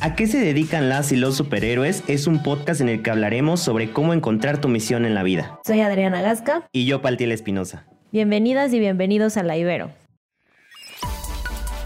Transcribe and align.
¿A 0.00 0.14
qué 0.14 0.28
se 0.28 0.38
dedican 0.38 0.88
las 0.88 1.10
y 1.10 1.16
los 1.16 1.36
superhéroes? 1.36 2.04
Es 2.06 2.28
un 2.28 2.44
podcast 2.44 2.80
en 2.80 2.88
el 2.88 3.02
que 3.02 3.10
hablaremos 3.10 3.58
sobre 3.58 3.90
cómo 3.90 4.14
encontrar 4.14 4.60
tu 4.60 4.68
misión 4.68 5.04
en 5.04 5.12
la 5.12 5.24
vida. 5.24 5.58
Soy 5.66 5.80
Adriana 5.80 6.22
Gasca. 6.22 6.68
Y 6.70 6.86
yo, 6.86 7.02
Paltiel 7.02 7.32
Espinosa. 7.32 7.84
Bienvenidas 8.12 8.72
y 8.72 8.78
bienvenidos 8.78 9.36
a 9.36 9.42
La 9.42 9.56
Ibero. 9.56 9.90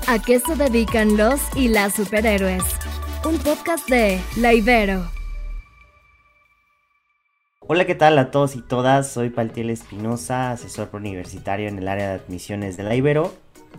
¿A 0.07 0.19
qué 0.19 0.41
se 0.41 0.57
dedican 0.57 1.17
los 1.17 1.41
y 1.57 1.69
las 1.69 1.95
superhéroes? 1.95 2.63
Un 3.25 3.39
podcast 3.39 3.89
de 3.89 4.21
La 4.37 4.53
Ibero. 4.53 5.11
Hola, 7.61 7.87
¿qué 7.87 7.95
tal 7.95 8.19
a 8.19 8.31
todos 8.31 8.57
y 8.57 8.61
todas? 8.61 9.11
Soy 9.11 9.31
Paltiel 9.31 9.71
Espinosa, 9.71 10.51
asesor 10.51 10.91
universitario 10.93 11.67
en 11.67 11.79
el 11.79 11.89
área 11.89 12.09
de 12.09 12.15
admisiones 12.17 12.77
de 12.77 12.83
La 12.83 12.95
Ibero 12.95 13.33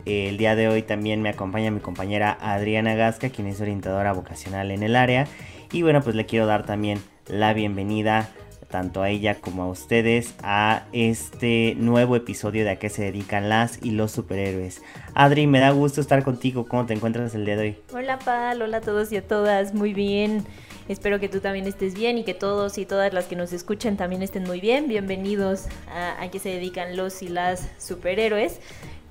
el 0.05 0.37
día 0.37 0.55
de 0.55 0.67
hoy 0.67 0.81
también 0.83 1.21
me 1.21 1.29
acompaña 1.29 1.71
mi 1.71 1.79
compañera 1.79 2.37
Adriana 2.41 2.95
Gasca, 2.95 3.29
quien 3.29 3.47
es 3.47 3.61
orientadora 3.61 4.13
vocacional 4.13 4.71
en 4.71 4.83
el 4.83 4.95
área. 4.95 5.27
Y 5.71 5.81
bueno, 5.81 6.01
pues 6.01 6.15
le 6.15 6.25
quiero 6.25 6.45
dar 6.45 6.65
también 6.65 7.01
la 7.27 7.53
bienvenida 7.53 8.29
tanto 8.73 9.03
a 9.03 9.09
ella 9.09 9.35
como 9.39 9.61
a 9.61 9.67
ustedes 9.67 10.33
a 10.41 10.85
este 10.93 11.75
nuevo 11.77 12.15
episodio 12.15 12.63
de 12.63 12.71
a 12.71 12.79
qué 12.79 12.89
se 12.89 13.03
dedican 13.03 13.47
las 13.47 13.77
y 13.85 13.91
los 13.91 14.11
superhéroes. 14.11 14.81
Adri, 15.13 15.45
me 15.45 15.59
da 15.59 15.69
gusto 15.69 16.01
estar 16.01 16.23
contigo. 16.23 16.65
¿Cómo 16.67 16.87
te 16.87 16.95
encuentras 16.95 17.35
el 17.35 17.45
día 17.45 17.55
de 17.55 17.61
hoy? 17.61 17.77
Hola 17.93 18.17
Pal, 18.17 18.63
hola 18.63 18.77
a 18.77 18.81
todos 18.81 19.11
y 19.11 19.17
a 19.17 19.27
todas. 19.27 19.75
Muy 19.75 19.93
bien. 19.93 20.43
Espero 20.87 21.19
que 21.19 21.29
tú 21.29 21.39
también 21.39 21.67
estés 21.67 21.93
bien 21.93 22.17
y 22.17 22.23
que 22.23 22.33
todos 22.33 22.79
y 22.79 22.87
todas 22.87 23.13
las 23.13 23.25
que 23.25 23.35
nos 23.35 23.53
escuchen 23.53 23.95
también 23.95 24.23
estén 24.23 24.43
muy 24.43 24.59
bien. 24.59 24.87
Bienvenidos 24.87 25.67
a 25.87 26.21
a 26.21 26.31
qué 26.31 26.39
se 26.39 26.49
dedican 26.49 26.97
los 26.97 27.21
y 27.21 27.27
las 27.27 27.69
superhéroes. 27.77 28.59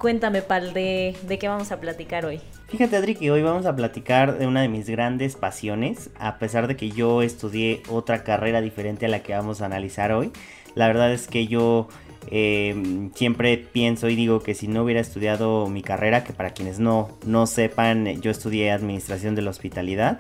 Cuéntame, 0.03 0.43
Pal, 0.43 0.75
de, 0.75 1.15
de, 1.29 1.39
qué 1.39 1.47
vamos 1.47 1.71
a 1.71 1.79
platicar 1.79 2.27
hoy. 2.27 2.41
Fíjate, 2.67 2.97
Adri, 2.97 3.15
que 3.15 3.31
hoy 3.31 3.41
vamos 3.41 3.67
a 3.67 3.77
platicar 3.77 4.37
de 4.37 4.49
una 4.49 4.61
de 4.61 4.69
mis 4.69 4.89
grandes 4.91 5.37
pasiones, 5.37 6.11
a 6.19 6.41
pesar 6.41 6.67
de 6.67 6.75
que 6.75 6.91
yo 6.91 7.23
estudié 7.23 7.85
otra 7.89 8.25
carrera 8.25 8.61
diferente 8.61 9.07
a 9.07 9.09
la 9.09 9.23
que 9.23 9.33
vamos 9.33 9.63
a 9.63 9.67
analizar 9.67 10.11
hoy. 10.11 10.33
La 10.75 10.89
verdad 10.89 11.13
es 11.13 11.29
que 11.29 11.47
yo 11.47 11.87
eh, 12.33 13.11
siempre 13.15 13.57
pienso 13.59 14.09
y 14.09 14.17
digo 14.17 14.41
que 14.41 14.55
si 14.55 14.67
no 14.67 14.83
hubiera 14.83 15.01
estudiado 15.01 15.69
mi 15.69 15.83
carrera, 15.83 16.25
que 16.25 16.33
para 16.33 16.51
quienes 16.51 16.81
no, 16.81 17.17
no 17.25 17.47
sepan, 17.47 18.21
yo 18.21 18.33
estudié 18.33 18.73
Administración 18.73 19.37
de 19.37 19.43
la 19.43 19.51
Hospitalidad. 19.51 20.19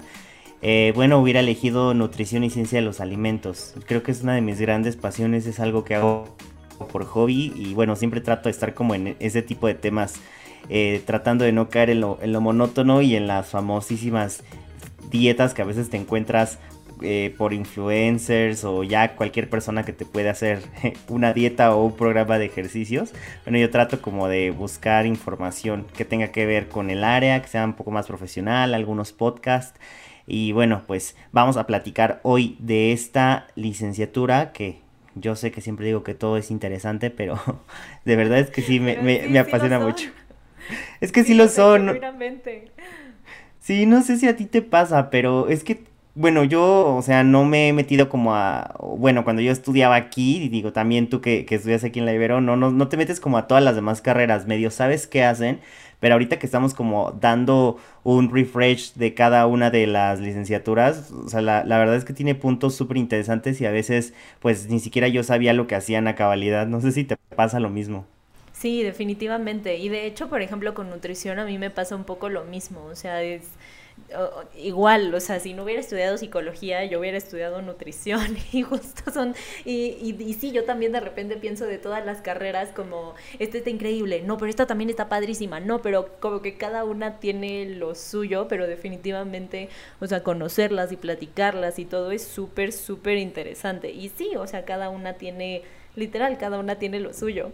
Eh, 0.60 0.92
bueno, 0.94 1.18
hubiera 1.18 1.40
elegido 1.40 1.92
nutrición 1.92 2.44
y 2.44 2.50
ciencia 2.50 2.78
de 2.78 2.84
los 2.84 3.00
alimentos. 3.00 3.74
Creo 3.86 4.04
que 4.04 4.12
es 4.12 4.22
una 4.22 4.36
de 4.36 4.42
mis 4.42 4.60
grandes 4.60 4.94
pasiones, 4.94 5.44
es 5.48 5.58
algo 5.58 5.82
que 5.82 5.96
hago 5.96 6.36
por 6.88 7.04
hobby 7.04 7.52
y 7.56 7.74
bueno, 7.74 7.96
siempre 7.96 8.20
trato 8.20 8.44
de 8.44 8.50
estar 8.50 8.74
como 8.74 8.94
en 8.94 9.16
ese 9.20 9.42
tipo 9.42 9.66
de 9.66 9.74
temas, 9.74 10.14
eh, 10.68 11.02
tratando 11.06 11.44
de 11.44 11.52
no 11.52 11.68
caer 11.68 11.90
en 11.90 12.00
lo, 12.00 12.40
monótono 12.40 13.02
y 13.02 13.16
en 13.16 13.26
las 13.26 13.50
famosísimas 13.50 14.44
dietas 15.10 15.54
que 15.54 15.62
a 15.62 15.64
veces 15.64 15.90
te 15.90 15.96
encuentras 15.96 16.58
eh, 17.02 17.34
por 17.36 17.52
influencers 17.52 18.64
o 18.64 18.84
ya 18.84 19.16
cualquier 19.16 19.50
persona 19.50 19.84
que 19.84 19.92
te 19.92 20.04
puede 20.04 20.28
hacer 20.28 20.62
una 21.08 21.32
dieta 21.32 21.74
o 21.74 21.84
un 21.84 21.96
programa 21.96 22.38
de 22.38 22.46
ejercicios. 22.46 23.12
Bueno, 23.44 23.58
yo 23.58 23.70
trato 23.70 24.00
como 24.00 24.28
de 24.28 24.50
buscar 24.50 25.06
información 25.06 25.86
que 25.96 26.04
tenga 26.04 26.28
que 26.28 26.46
ver 26.46 26.68
con 26.68 26.90
el 26.90 27.02
área, 27.02 27.42
que 27.42 27.48
sea 27.48 27.64
un 27.64 27.74
poco 27.74 27.90
más 27.90 28.06
profesional, 28.06 28.74
algunos 28.74 29.12
podcasts. 29.12 29.78
Y 30.26 30.52
bueno, 30.52 30.82
pues 30.86 31.16
vamos 31.32 31.56
a 31.56 31.66
platicar 31.66 32.20
hoy 32.22 32.56
de 32.60 32.92
esta 32.92 33.48
licenciatura 33.56 34.52
que 34.52 34.81
yo 35.14 35.36
sé 35.36 35.50
que 35.50 35.60
siempre 35.60 35.86
digo 35.86 36.02
que 36.02 36.14
todo 36.14 36.36
es 36.36 36.50
interesante, 36.50 37.10
pero 37.10 37.38
de 38.04 38.16
verdad 38.16 38.38
es 38.38 38.50
que 38.50 38.62
sí 38.62 38.80
me, 38.80 38.96
me, 38.96 39.38
apasiona 39.38 39.78
mucho. 39.78 40.10
Es 41.00 41.10
que 41.10 41.24
sí, 41.24 41.34
lo 41.34 41.48
son. 41.48 41.98
Sí, 43.58 43.84
no 43.84 44.02
sé 44.02 44.16
si 44.16 44.28
a 44.28 44.36
ti 44.36 44.44
te 44.46 44.62
pasa, 44.62 45.10
pero 45.10 45.48
es 45.48 45.64
que, 45.64 45.82
bueno, 46.14 46.44
yo, 46.44 46.96
o 46.96 47.02
sea, 47.02 47.24
no 47.24 47.44
me 47.44 47.68
he 47.68 47.72
metido 47.72 48.08
como 48.08 48.34
a, 48.34 48.76
bueno, 48.80 49.24
cuando 49.24 49.42
yo 49.42 49.50
estudiaba 49.50 49.96
aquí, 49.96 50.36
y 50.36 50.48
digo, 50.48 50.72
también 50.72 51.08
tú 51.08 51.20
que, 51.20 51.44
que 51.46 51.56
estudias 51.56 51.82
aquí 51.82 51.98
en 51.98 52.06
la 52.06 52.14
Ibero, 52.14 52.40
no, 52.40 52.56
no, 52.56 52.70
no 52.70 52.88
te 52.88 52.96
metes 52.96 53.18
como 53.18 53.38
a 53.38 53.48
todas 53.48 53.62
las 53.62 53.74
demás 53.74 54.00
carreras, 54.00 54.46
medio 54.46 54.70
sabes 54.70 55.08
qué 55.08 55.24
hacen, 55.24 55.60
pero 56.02 56.14
ahorita 56.16 56.40
que 56.40 56.46
estamos 56.46 56.74
como 56.74 57.12
dando 57.20 57.78
un 58.02 58.34
refresh 58.34 58.94
de 58.94 59.14
cada 59.14 59.46
una 59.46 59.70
de 59.70 59.86
las 59.86 60.18
licenciaturas, 60.18 61.12
o 61.12 61.28
sea, 61.28 61.42
la, 61.42 61.62
la 61.62 61.78
verdad 61.78 61.94
es 61.94 62.04
que 62.04 62.12
tiene 62.12 62.34
puntos 62.34 62.74
súper 62.74 62.96
interesantes 62.96 63.60
y 63.60 63.66
a 63.66 63.70
veces 63.70 64.12
pues 64.40 64.68
ni 64.68 64.80
siquiera 64.80 65.06
yo 65.06 65.22
sabía 65.22 65.52
lo 65.52 65.68
que 65.68 65.76
hacían 65.76 66.08
a 66.08 66.16
cabalidad. 66.16 66.66
No 66.66 66.80
sé 66.80 66.90
si 66.90 67.04
te 67.04 67.16
pasa 67.36 67.60
lo 67.60 67.70
mismo. 67.70 68.04
Sí, 68.52 68.82
definitivamente. 68.82 69.76
Y 69.78 69.88
de 69.88 70.06
hecho, 70.06 70.28
por 70.28 70.42
ejemplo, 70.42 70.74
con 70.74 70.90
nutrición 70.90 71.38
a 71.38 71.44
mí 71.44 71.58
me 71.58 71.70
pasa 71.70 71.96
un 71.96 72.04
poco 72.04 72.28
lo 72.28 72.44
mismo. 72.44 72.84
O 72.86 72.94
sea, 72.96 73.22
es 73.22 73.42
igual, 74.56 75.14
o 75.14 75.20
sea, 75.20 75.40
si 75.40 75.54
no 75.54 75.64
hubiera 75.64 75.80
estudiado 75.80 76.18
psicología, 76.18 76.84
yo 76.84 77.00
hubiera 77.00 77.16
estudiado 77.16 77.62
nutrición 77.62 78.36
y 78.52 78.62
justo 78.62 79.10
son, 79.10 79.34
y, 79.64 80.14
y, 80.18 80.34
sí, 80.34 80.52
yo 80.52 80.64
también 80.64 80.92
de 80.92 81.00
repente 81.00 81.36
pienso 81.36 81.66
de 81.66 81.78
todas 81.78 82.04
las 82.04 82.20
carreras 82.20 82.70
como, 82.70 83.14
este 83.38 83.58
está 83.58 83.70
increíble, 83.70 84.22
no, 84.22 84.36
pero 84.36 84.50
esta 84.50 84.66
también 84.66 84.90
está 84.90 85.08
padrísima, 85.08 85.60
no, 85.60 85.82
pero 85.82 86.08
como 86.20 86.42
que 86.42 86.56
cada 86.56 86.84
una 86.84 87.20
tiene 87.20 87.66
lo 87.66 87.94
suyo, 87.94 88.48
pero 88.48 88.66
definitivamente, 88.66 89.68
o 90.00 90.06
sea, 90.06 90.22
conocerlas 90.22 90.92
y 90.92 90.96
platicarlas 90.96 91.78
y 91.78 91.84
todo 91.84 92.12
es 92.12 92.22
súper, 92.22 92.72
súper 92.72 93.18
interesante. 93.18 93.90
Y 93.90 94.08
sí, 94.10 94.36
o 94.36 94.46
sea, 94.46 94.64
cada 94.64 94.90
una 94.90 95.14
tiene, 95.14 95.62
literal, 95.96 96.38
cada 96.38 96.58
una 96.58 96.76
tiene 96.78 97.00
lo 97.00 97.12
suyo. 97.12 97.52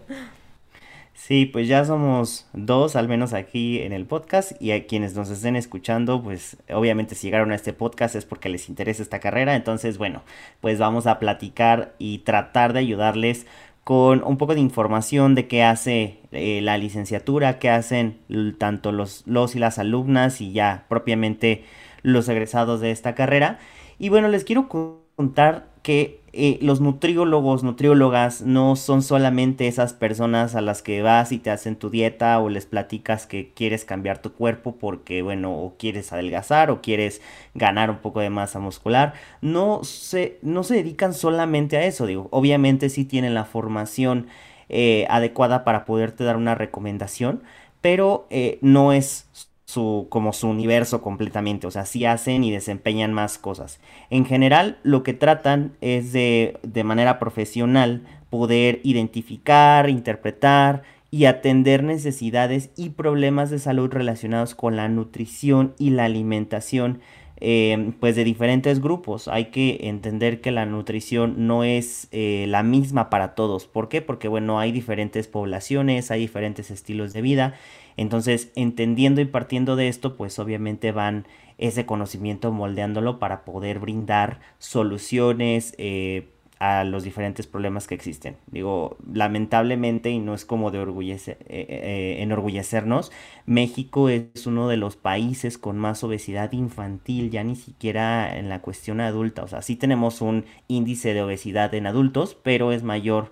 Sí, 1.21 1.47
pues 1.47 1.67
ya 1.67 1.84
somos 1.84 2.47
dos, 2.53 2.95
al 2.95 3.09
menos 3.09 3.33
aquí 3.34 3.81
en 3.83 3.93
el 3.93 4.06
podcast, 4.06 4.53
y 4.62 4.71
a 4.71 4.87
quienes 4.87 5.15
nos 5.17 5.29
estén 5.31 5.56
escuchando, 5.56 6.23
pues 6.23 6.56
obviamente 6.73 7.17
si 7.17 7.27
llegaron 7.27 7.51
a 7.51 7.56
este 7.56 7.73
podcast 7.73 8.15
es 8.15 8.25
porque 8.25 8.49
les 8.49 8.69
interesa 8.69 9.03
esta 9.03 9.19
carrera, 9.19 9.56
entonces 9.56 9.99
bueno, 9.99 10.23
pues 10.61 10.79
vamos 10.79 11.09
a 11.09 11.19
platicar 11.19 11.93
y 11.99 12.19
tratar 12.21 12.73
de 12.73 12.79
ayudarles 12.79 13.47
con 13.83 14.23
un 14.23 14.39
poco 14.39 14.55
de 14.55 14.61
información 14.61 15.34
de 15.34 15.49
qué 15.49 15.65
hace 15.65 16.21
eh, 16.31 16.61
la 16.62 16.79
licenciatura, 16.79 17.59
qué 17.59 17.69
hacen 17.69 18.21
tanto 18.56 18.93
los, 18.93 19.25
los 19.27 19.56
y 19.56 19.59
las 19.59 19.79
alumnas 19.81 20.41
y 20.41 20.53
ya 20.53 20.87
propiamente 20.89 21.65
los 22.03 22.29
egresados 22.29 22.81
de 22.81 22.93
esta 22.93 23.15
carrera. 23.17 23.59
Y 23.99 24.09
bueno, 24.09 24.29
les 24.29 24.45
quiero 24.45 24.69
contar 24.69 25.68
que 25.83 26.21
eh, 26.33 26.59
los 26.61 26.81
nutriólogos, 26.81 27.62
nutriólogas 27.62 28.43
no 28.43 28.77
son 28.77 29.03
solamente 29.03 29.66
esas 29.66 29.93
personas 29.93 30.55
a 30.55 30.61
las 30.61 30.83
que 30.83 31.03
vas 31.03 31.33
y 31.33 31.39
te 31.39 31.50
hacen 31.50 31.77
tu 31.77 31.91
dieta 31.91 32.39
o 32.39 32.49
les 32.49 32.66
platicas 32.66 33.27
que 33.27 33.53
quieres 33.55 33.84
cambiar 33.84 34.22
tu 34.22 34.33
cuerpo 34.33 34.77
porque, 34.77 35.22
bueno, 35.22 35.53
o 35.53 35.75
quieres 35.78 36.12
adelgazar 36.12 36.71
o 36.71 36.83
quieres 36.83 37.22
ganar 37.55 37.91
un 37.91 37.99
poco 37.99 38.21
de 38.21 38.31
masa 38.31 38.61
muscular. 38.61 39.15
No 39.41 39.83
se, 39.84 40.38
no 40.43 40.62
se 40.62 40.75
dedican 40.75 41.15
solamente 41.15 41.77
a 41.77 41.84
eso, 41.84 42.06
digo, 42.06 42.28
obviamente 42.31 42.91
sí 42.91 43.05
tienen 43.05 43.34
la 43.34 43.44
formación 43.44 44.27
eh, 44.69 45.06
adecuada 45.09 45.65
para 45.65 45.87
poderte 45.87 46.25
dar 46.25 46.37
una 46.37 46.55
recomendación, 46.55 47.43
pero 47.81 48.27
eh, 48.31 48.59
no 48.61 48.93
es 48.93 49.28
su, 49.69 50.06
como 50.09 50.33
su 50.33 50.49
universo 50.49 51.03
completamente, 51.03 51.67
o 51.67 51.71
sea, 51.71 51.84
sí 51.84 52.06
hacen 52.06 52.43
y 52.43 52.51
desempeñan 52.51 53.12
más 53.12 53.37
cosas. 53.37 53.81
En 54.09 54.25
general, 54.25 54.79
lo 54.83 55.03
que 55.03 55.12
tratan 55.12 55.76
es 55.82 56.15
de, 56.15 56.56
de 56.62 56.85
manera 56.85 57.19
profesional, 57.19 58.06
poder 58.31 58.81
identificar, 58.82 59.91
interpretar 59.91 60.85
y 61.11 61.26
atender 61.26 61.85
necesidades 61.85 62.70
y 62.79 62.91
problemas 62.91 63.50
de 63.50 63.59
salud 63.59 63.93
relacionados 63.93 64.55
con 64.55 64.75
la 64.75 64.88
nutrición 64.88 65.75
y 65.79 65.91
la 65.91 66.06
alimentación 66.06 67.00
eh, 67.38 67.93
pues 68.00 68.17
de 68.17 68.25
diferentes 68.25 68.81
grupos. 68.81 69.29
Hay 69.29 69.47
que 69.50 69.81
entender 69.82 70.41
que 70.41 70.50
la 70.50 70.65
nutrición 70.65 71.47
no 71.47 71.62
es 71.62 72.09
eh, 72.11 72.47
la 72.49 72.62
misma 72.62 73.11
para 73.11 73.35
todos. 73.35 73.67
¿Por 73.67 73.91
qué? 73.91 74.00
Porque 74.00 74.29
bueno, 74.29 74.59
hay 74.59 74.73
diferentes 74.73 75.29
poblaciones, 75.29 76.11
hay 76.11 76.20
diferentes 76.20 76.70
estilos 76.70 77.12
de 77.12 77.20
vida 77.20 77.55
entonces, 77.99 78.50
entendiendo 78.55 79.21
y 79.21 79.27
partiendo 79.27 79.77
de 79.77 79.89
esto, 79.89 80.17
pues 80.17 80.39
obviamente 80.39 80.93
van 80.93 81.27
ese 81.59 81.87
conocimiento 81.87 82.53
moldeándolo 82.53 83.19
para 83.19 83.45
poder 83.45 83.79
brindar 83.79 84.41
soluciones, 84.59 85.75
eh, 85.79 86.29
a 86.59 86.85
los 86.85 87.05
diferentes 87.05 87.47
problemas 87.47 87.87
que 87.87 87.95
existen. 87.95 88.37
Digo, 88.50 88.97
lamentablemente, 89.12 90.11
y 90.11 90.19
no 90.19 90.35
es 90.35 90.45
como 90.45 90.71
de 90.71 90.79
eh, 90.81 91.37
eh, 91.49 92.17
enorgullecernos, 92.21 93.12
México 93.47 94.09
es 94.09 94.47
uno 94.47 94.69
de 94.69 94.77
los 94.77 94.97
países 94.97 95.56
con 95.56 95.79
más 95.79 96.03
obesidad 96.03 96.53
infantil, 96.53 97.31
ya 97.31 97.44
ni 97.44 97.55
siquiera 97.55 98.37
en 98.37 98.49
la 98.49 98.61
cuestión 98.61 99.01
adulta. 99.01 99.43
O 99.44 99.49
sea, 99.49 99.62
sí 99.62 99.77
tenemos 99.77 100.21
un 100.21 100.47
índice 100.67 101.15
de 101.15 101.23
obesidad 101.23 101.73
en 101.75 101.87
adultos, 101.87 102.37
pero 102.43 102.73
es 102.73 102.83
mayor 102.83 103.31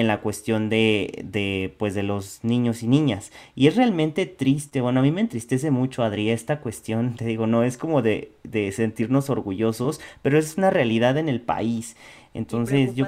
en 0.00 0.06
la 0.06 0.20
cuestión 0.20 0.68
de, 0.68 1.22
de, 1.24 1.74
pues 1.78 1.94
de 1.94 2.02
los 2.02 2.40
niños 2.42 2.82
y 2.82 2.86
niñas. 2.86 3.32
Y 3.54 3.66
es 3.66 3.76
realmente 3.76 4.26
triste, 4.26 4.82
bueno, 4.82 5.00
a 5.00 5.02
mí 5.02 5.10
me 5.10 5.22
entristece 5.22 5.70
mucho, 5.70 6.02
Adri, 6.02 6.28
esta 6.28 6.60
cuestión, 6.60 7.16
te 7.16 7.24
digo, 7.24 7.46
no 7.46 7.62
es 7.62 7.78
como 7.78 8.02
de, 8.02 8.32
de 8.44 8.70
sentirnos 8.72 9.30
orgullosos, 9.30 10.00
pero 10.20 10.38
es 10.38 10.58
una 10.58 10.68
realidad 10.68 11.16
en 11.16 11.30
el 11.30 11.40
país. 11.40 11.96
Entonces 12.34 12.94
yo... 12.94 13.06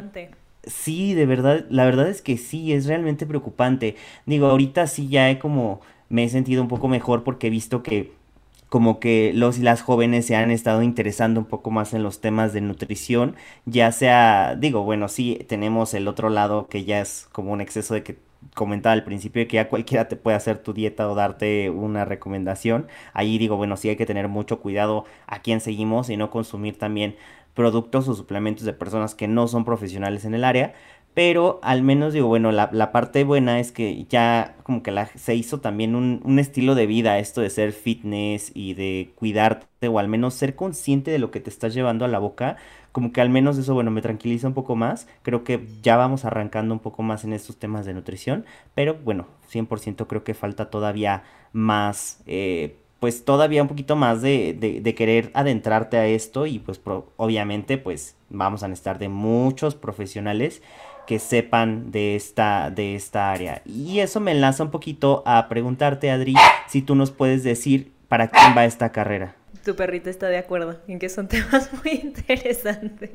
Sí, 0.64 1.14
de 1.14 1.25
verdad, 1.25 1.67
la 1.70 1.85
verdad 1.85 2.08
es 2.08 2.20
que 2.20 2.37
sí, 2.37 2.73
es 2.73 2.87
realmente 2.87 3.26
preocupante. 3.26 3.96
Digo, 4.26 4.49
ahorita 4.49 4.87
sí 4.87 5.08
ya 5.08 5.31
he 5.31 5.38
como, 5.38 5.81
me 6.08 6.25
he 6.25 6.29
sentido 6.29 6.61
un 6.61 6.69
poco 6.69 6.88
mejor 6.88 7.23
porque 7.23 7.46
he 7.46 7.50
visto 7.50 7.82
que 7.82 8.12
como 8.68 9.00
que 9.00 9.32
los 9.34 9.58
y 9.58 9.62
las 9.62 9.82
jóvenes 9.82 10.26
se 10.26 10.36
han 10.36 10.50
estado 10.50 10.82
interesando 10.82 11.40
un 11.40 11.46
poco 11.46 11.70
más 11.70 11.94
en 11.94 12.02
los 12.02 12.20
temas 12.20 12.52
de 12.52 12.60
nutrición, 12.60 13.36
ya 13.66 13.92
sea, 13.92 14.56
digo, 14.56 14.82
bueno, 14.82 15.08
sí, 15.08 15.44
tenemos 15.48 15.94
el 15.94 16.08
otro 16.08 16.28
lado 16.30 16.68
que 16.68 16.84
ya 16.84 17.00
es 17.00 17.28
como 17.32 17.52
un 17.52 17.60
exceso 17.60 17.94
de 17.94 18.02
que 18.02 18.18
comentaba 18.54 18.92
al 18.92 19.04
principio 19.04 19.46
que 19.48 19.56
ya 19.56 19.68
cualquiera 19.68 20.08
te 20.08 20.16
puede 20.16 20.36
hacer 20.36 20.58
tu 20.58 20.72
dieta 20.72 21.08
o 21.08 21.14
darte 21.14 21.70
una 21.70 22.04
recomendación. 22.04 22.86
Ahí 23.12 23.38
digo, 23.38 23.56
bueno, 23.56 23.76
sí 23.76 23.88
hay 23.88 23.96
que 23.96 24.06
tener 24.06 24.28
mucho 24.28 24.60
cuidado 24.60 25.04
a 25.26 25.40
quién 25.40 25.60
seguimos 25.60 26.10
y 26.10 26.16
no 26.16 26.30
consumir 26.30 26.78
también 26.78 27.16
productos 27.54 28.06
o 28.08 28.14
suplementos 28.14 28.64
de 28.64 28.72
personas 28.72 29.16
que 29.16 29.26
no 29.26 29.48
son 29.48 29.64
profesionales 29.64 30.24
en 30.24 30.34
el 30.34 30.44
área, 30.44 30.74
pero 31.18 31.58
al 31.64 31.82
menos 31.82 32.12
digo, 32.12 32.28
bueno, 32.28 32.52
la, 32.52 32.92
parte 32.92 33.24
buena 33.24 33.58
es 33.58 33.72
que 33.72 34.06
ya 34.08 34.54
como 34.62 34.84
que 34.84 34.92
la, 34.92 35.06
se 35.16 35.34
hizo 35.34 35.58
también 35.58 35.96
un, 35.96 36.20
un, 36.22 36.38
estilo 36.38 36.76
de 36.76 36.86
vida, 36.86 37.18
esto 37.18 37.40
de 37.40 37.50
ser 37.50 37.72
fitness 37.72 38.52
y 38.54 38.74
de 38.74 39.10
cuidarte 39.16 39.88
o 39.88 39.98
al 39.98 40.06
menos 40.06 40.34
ser 40.34 40.54
consciente 40.54 41.10
de 41.10 41.18
lo 41.18 41.32
que 41.32 41.40
te 41.40 41.50
estás 41.50 41.74
llevando 41.74 42.04
a 42.04 42.08
la 42.08 42.20
boca, 42.20 42.56
como 42.92 43.12
que 43.12 43.20
al 43.20 43.30
menos 43.30 43.58
eso, 43.58 43.74
bueno, 43.74 43.90
me 43.90 44.00
tranquiliza 44.00 44.46
un 44.46 44.54
poco 44.54 44.76
más, 44.76 45.08
creo 45.22 45.42
que 45.42 45.66
ya 45.82 45.96
vamos 45.96 46.24
arrancando 46.24 46.72
un 46.72 46.78
poco 46.78 47.02
más 47.02 47.24
en 47.24 47.32
estos 47.32 47.56
temas 47.56 47.84
de 47.84 47.94
nutrición, 47.94 48.44
pero 48.76 48.94
bueno, 48.94 49.26
100% 49.50 50.06
creo 50.06 50.22
que 50.22 50.34
falta 50.34 50.70
todavía 50.70 51.24
más... 51.52 52.22
Eh, 52.26 52.76
pues 53.00 53.24
todavía 53.24 53.62
un 53.62 53.68
poquito 53.68 53.94
más 53.94 54.22
de, 54.22 54.56
de, 54.58 54.94
querer 54.96 55.30
adentrarte 55.32 55.98
a 55.98 56.06
esto 56.08 56.46
y 56.46 56.58
pues 56.58 56.80
obviamente 57.16 57.78
pues 57.78 58.16
vamos 58.28 58.64
a 58.64 58.68
necesitar 58.68 58.98
de 58.98 59.08
muchos 59.08 59.76
profesionales 59.76 60.62
que 61.08 61.19
sepan 61.19 61.90
de 61.90 62.16
esta, 62.16 62.69
de 62.70 62.94
esta 62.94 63.32
área. 63.32 63.62
Y 63.64 64.00
eso 64.00 64.20
me 64.20 64.32
enlaza 64.32 64.62
un 64.62 64.70
poquito 64.70 65.22
a 65.25 65.49
preguntarte, 65.49 66.10
Adri, 66.10 66.34
si 66.69 66.82
tú 66.82 66.94
nos 66.94 67.10
puedes 67.10 67.43
decir 67.43 67.90
para 68.08 68.28
quién 68.28 68.55
va 68.55 68.66
esta 68.66 68.93
carrera. 68.93 69.34
Tu 69.64 69.75
perrita 69.75 70.10
está 70.10 70.28
de 70.28 70.37
acuerdo 70.37 70.78
en 70.87 70.99
que 70.99 71.08
son 71.08 71.26
temas 71.28 71.70
muy 71.72 71.94
interesantes. 71.94 73.10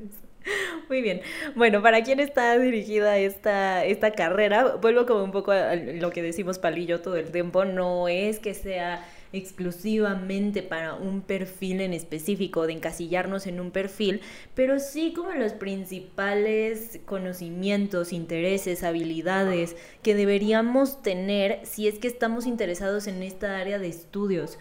Muy 0.89 1.03
bien. 1.03 1.21
Bueno, 1.55 1.83
¿para 1.83 2.01
quién 2.01 2.19
está 2.19 2.57
dirigida 2.57 3.19
esta, 3.19 3.85
esta 3.85 4.11
carrera? 4.11 4.77
Vuelvo 4.81 5.05
como 5.05 5.23
un 5.23 5.31
poco 5.31 5.51
a 5.51 5.75
lo 5.75 6.09
que 6.09 6.23
decimos 6.23 6.57
Palillo 6.57 6.99
todo 6.99 7.17
el 7.17 7.31
tiempo. 7.31 7.63
No 7.63 8.07
es 8.07 8.39
que 8.39 8.55
sea 8.55 9.05
exclusivamente 9.33 10.61
para 10.61 10.93
un 10.93 11.21
perfil 11.21 11.81
en 11.81 11.91
específico, 11.91 12.65
de 12.67 12.73
encasillarnos 12.73 13.47
en 13.47 13.59
un 13.59 13.71
perfil, 13.71 14.21
pero 14.53 14.79
sí 14.79 15.11
como 15.13 15.31
los 15.31 15.53
principales 15.53 16.99
conocimientos, 17.05 18.13
intereses, 18.13 18.83
habilidades 18.83 19.75
que 20.03 20.15
deberíamos 20.15 21.01
tener 21.01 21.59
si 21.65 21.87
es 21.87 21.99
que 21.99 22.07
estamos 22.07 22.45
interesados 22.45 23.07
en 23.07 23.23
esta 23.23 23.59
área 23.59 23.79
de 23.79 23.87
estudios. 23.87 24.59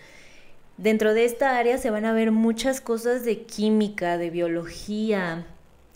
Dentro 0.78 1.12
de 1.14 1.26
esta 1.26 1.58
área 1.58 1.76
se 1.78 1.90
van 1.90 2.06
a 2.06 2.14
ver 2.14 2.32
muchas 2.32 2.80
cosas 2.80 3.24
de 3.24 3.42
química, 3.42 4.16
de 4.16 4.30
biología, 4.30 5.46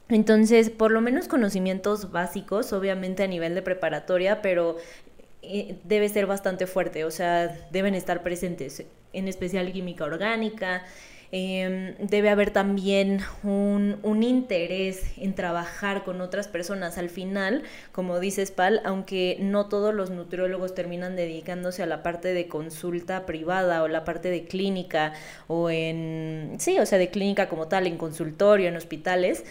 entonces, 0.09 0.71
por 0.71 0.93
lo 0.93 1.01
menos 1.01 1.27
conocimientos 1.27 2.13
básicos, 2.13 2.73
obviamente 2.73 3.25
a 3.25 3.27
nivel 3.27 3.57
de 3.57 3.63
preparatoria, 3.63 4.41
pero 4.41 4.77
debe 5.85 6.09
ser 6.09 6.27
bastante 6.27 6.67
fuerte, 6.67 7.05
o 7.05 7.11
sea, 7.11 7.49
deben 7.71 7.95
estar 7.95 8.23
presentes, 8.23 8.85
en 9.13 9.29
especial 9.29 9.73
química 9.73 10.05
orgánica. 10.05 10.85
Em, 11.33 11.97
debe 11.99 12.31
haber 12.31 12.53
también 12.53 13.19
un, 13.43 13.99
un, 14.05 14.23
interés 14.23 15.03
en 15.17 15.35
trabajar 15.35 16.05
con 16.05 16.21
otras 16.21 16.47
personas. 16.47 16.99
Al 16.99 17.11
final, 17.11 17.65
como 17.91 18.21
dices, 18.21 18.53
Pal, 18.53 18.81
aunque 18.85 19.37
no 19.41 19.67
todos 19.69 19.93
los 19.93 20.11
nutriólogos 20.11 20.75
terminan 20.75 21.17
dedicándose 21.17 21.83
a 21.83 21.87
la 21.87 22.05
parte 22.05 22.33
de 22.33 22.47
consulta 22.47 23.27
privada 23.27 23.83
o 23.83 23.89
la 23.89 24.05
parte 24.05 24.31
de 24.31 24.45
clínica 24.45 25.15
o 25.49 25.69
en, 25.69 26.55
sí, 26.59 26.79
o 26.79 26.87
sea, 26.87 26.99
de 26.99 27.11
clínica 27.11 27.49
como 27.49 27.67
tal, 27.67 27.89
en 27.89 27.99
consultorio, 27.99 28.69
en 28.69 28.77
hospitales, 28.77 29.45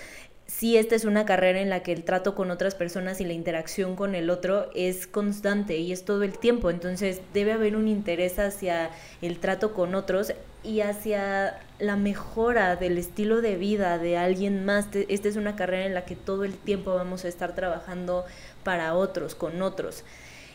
si 0.48 0.78
esta 0.78 0.96
es 0.96 1.06
una 1.06 1.26
carrera 1.26 1.60
en 1.60 1.70
la 1.70 1.82
que 1.82 1.92
el 1.92 2.04
trato 2.04 2.36
con 2.36 2.52
otras 2.52 2.76
personas 2.76 3.20
y 3.20 3.26
la 3.26 3.34
interacción 3.34 3.96
con 3.96 4.14
el 4.14 4.30
otro 4.30 4.70
es 4.76 5.08
constante 5.08 5.78
y 5.78 5.92
es 5.92 6.06
todo 6.06 6.24
el 6.24 6.38
tiempo. 6.38 6.70
Entonces 6.70 7.22
debe 7.34 7.54
haber 7.54 7.76
un 7.76 7.88
interés 7.88 8.38
hacia 8.38 8.92
el 9.22 9.40
trato 9.40 9.74
con 9.74 9.96
otros 9.96 10.34
y 10.64 10.82
hacia 10.82 11.60
la 11.80 11.96
mejora 11.96 12.76
del 12.76 12.98
estilo 12.98 13.42
de 13.42 13.58
vida 13.58 13.98
de 13.98 14.18
alguien 14.18 14.66
más. 14.66 14.88
Esta 14.94 15.28
es 15.28 15.36
una 15.36 15.56
carrera 15.56 15.86
en 15.86 15.94
la 15.94 16.06
que 16.06 16.16
todo 16.16 16.44
el 16.44 16.54
tiempo 16.54 16.94
vamos 16.94 17.26
a 17.26 17.28
estar 17.28 17.56
trabajando 17.56 18.26
para 18.64 18.94
otros, 18.96 19.36
con 19.36 19.62
otros. 19.62 20.04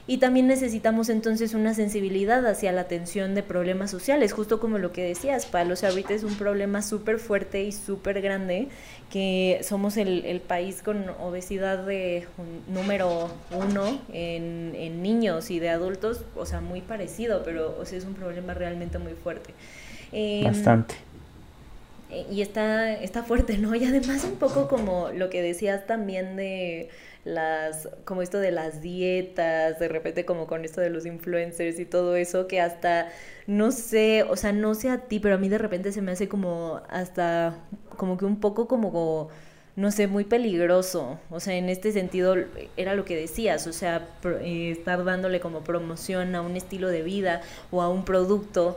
Y 0.06 0.18
también 0.18 0.46
necesitamos 0.46 1.08
entonces 1.08 1.54
una 1.54 1.74
sensibilidad 1.74 2.44
hacia 2.46 2.72
la 2.72 2.82
atención 2.82 3.34
de 3.34 3.42
problemas 3.42 3.90
sociales, 3.90 4.32
justo 4.32 4.58
como 4.58 4.78
lo 4.78 4.92
que 4.92 5.02
decías, 5.04 5.46
Palo. 5.46 5.74
O 5.74 5.76
sea, 5.76 5.90
ahorita 5.90 6.14
es 6.14 6.24
un 6.24 6.34
problema 6.34 6.82
súper 6.82 7.18
fuerte 7.18 7.62
y 7.62 7.72
súper 7.72 8.20
grande, 8.20 8.68
que 9.10 9.60
somos 9.62 9.96
el, 9.96 10.40
país 10.40 10.82
con 10.82 11.08
obesidad 11.20 11.84
de 11.84 12.26
número 12.68 13.30
uno 13.50 14.00
en, 14.12 14.72
en, 14.74 15.02
niños 15.02 15.50
y 15.50 15.58
de 15.60 15.68
adultos, 15.68 16.24
o 16.34 16.46
sea, 16.46 16.60
muy 16.60 16.80
parecido, 16.80 17.42
pero 17.44 17.76
o 17.78 17.84
sea, 17.84 17.98
es 17.98 18.04
un 18.04 18.14
problema 18.14 18.54
realmente 18.54 18.98
muy 18.98 19.12
fuerte. 19.12 19.54
Em, 20.12 20.44
Bastante 20.44 20.94
y 22.30 22.42
está, 22.42 22.92
está 22.92 23.22
fuerte, 23.22 23.58
¿no? 23.58 23.74
Y 23.74 23.84
además 23.84 24.24
un 24.24 24.36
poco 24.36 24.68
como 24.68 25.10
lo 25.14 25.30
que 25.30 25.42
decías 25.42 25.86
también 25.86 26.36
de 26.36 26.88
las, 27.24 27.88
como 28.04 28.22
esto 28.22 28.38
de 28.38 28.50
las 28.50 28.80
dietas, 28.80 29.78
de 29.78 29.88
repente 29.88 30.24
como 30.24 30.46
con 30.46 30.64
esto 30.64 30.80
de 30.80 30.90
los 30.90 31.06
influencers 31.06 31.78
y 31.78 31.84
todo 31.84 32.16
eso, 32.16 32.46
que 32.46 32.60
hasta, 32.60 33.08
no 33.46 33.72
sé, 33.72 34.24
o 34.24 34.36
sea, 34.36 34.52
no 34.52 34.74
sé 34.74 34.90
a 34.90 34.98
ti, 35.08 35.20
pero 35.20 35.34
a 35.34 35.38
mí 35.38 35.48
de 35.48 35.58
repente 35.58 35.92
se 35.92 36.02
me 36.02 36.12
hace 36.12 36.28
como 36.28 36.80
hasta, 36.88 37.58
como 37.96 38.16
que 38.16 38.24
un 38.24 38.40
poco 38.40 38.68
como, 38.68 39.28
no 39.76 39.90
sé, 39.90 40.06
muy 40.06 40.24
peligroso. 40.24 41.18
O 41.30 41.40
sea, 41.40 41.54
en 41.54 41.68
este 41.68 41.92
sentido 41.92 42.36
era 42.76 42.94
lo 42.94 43.04
que 43.04 43.16
decías, 43.16 43.66
o 43.66 43.72
sea, 43.72 44.08
eh, 44.42 44.70
estar 44.72 45.04
dándole 45.04 45.40
como 45.40 45.62
promoción 45.62 46.34
a 46.34 46.42
un 46.42 46.56
estilo 46.56 46.88
de 46.88 47.02
vida 47.02 47.42
o 47.70 47.82
a 47.82 47.88
un 47.88 48.04
producto 48.04 48.76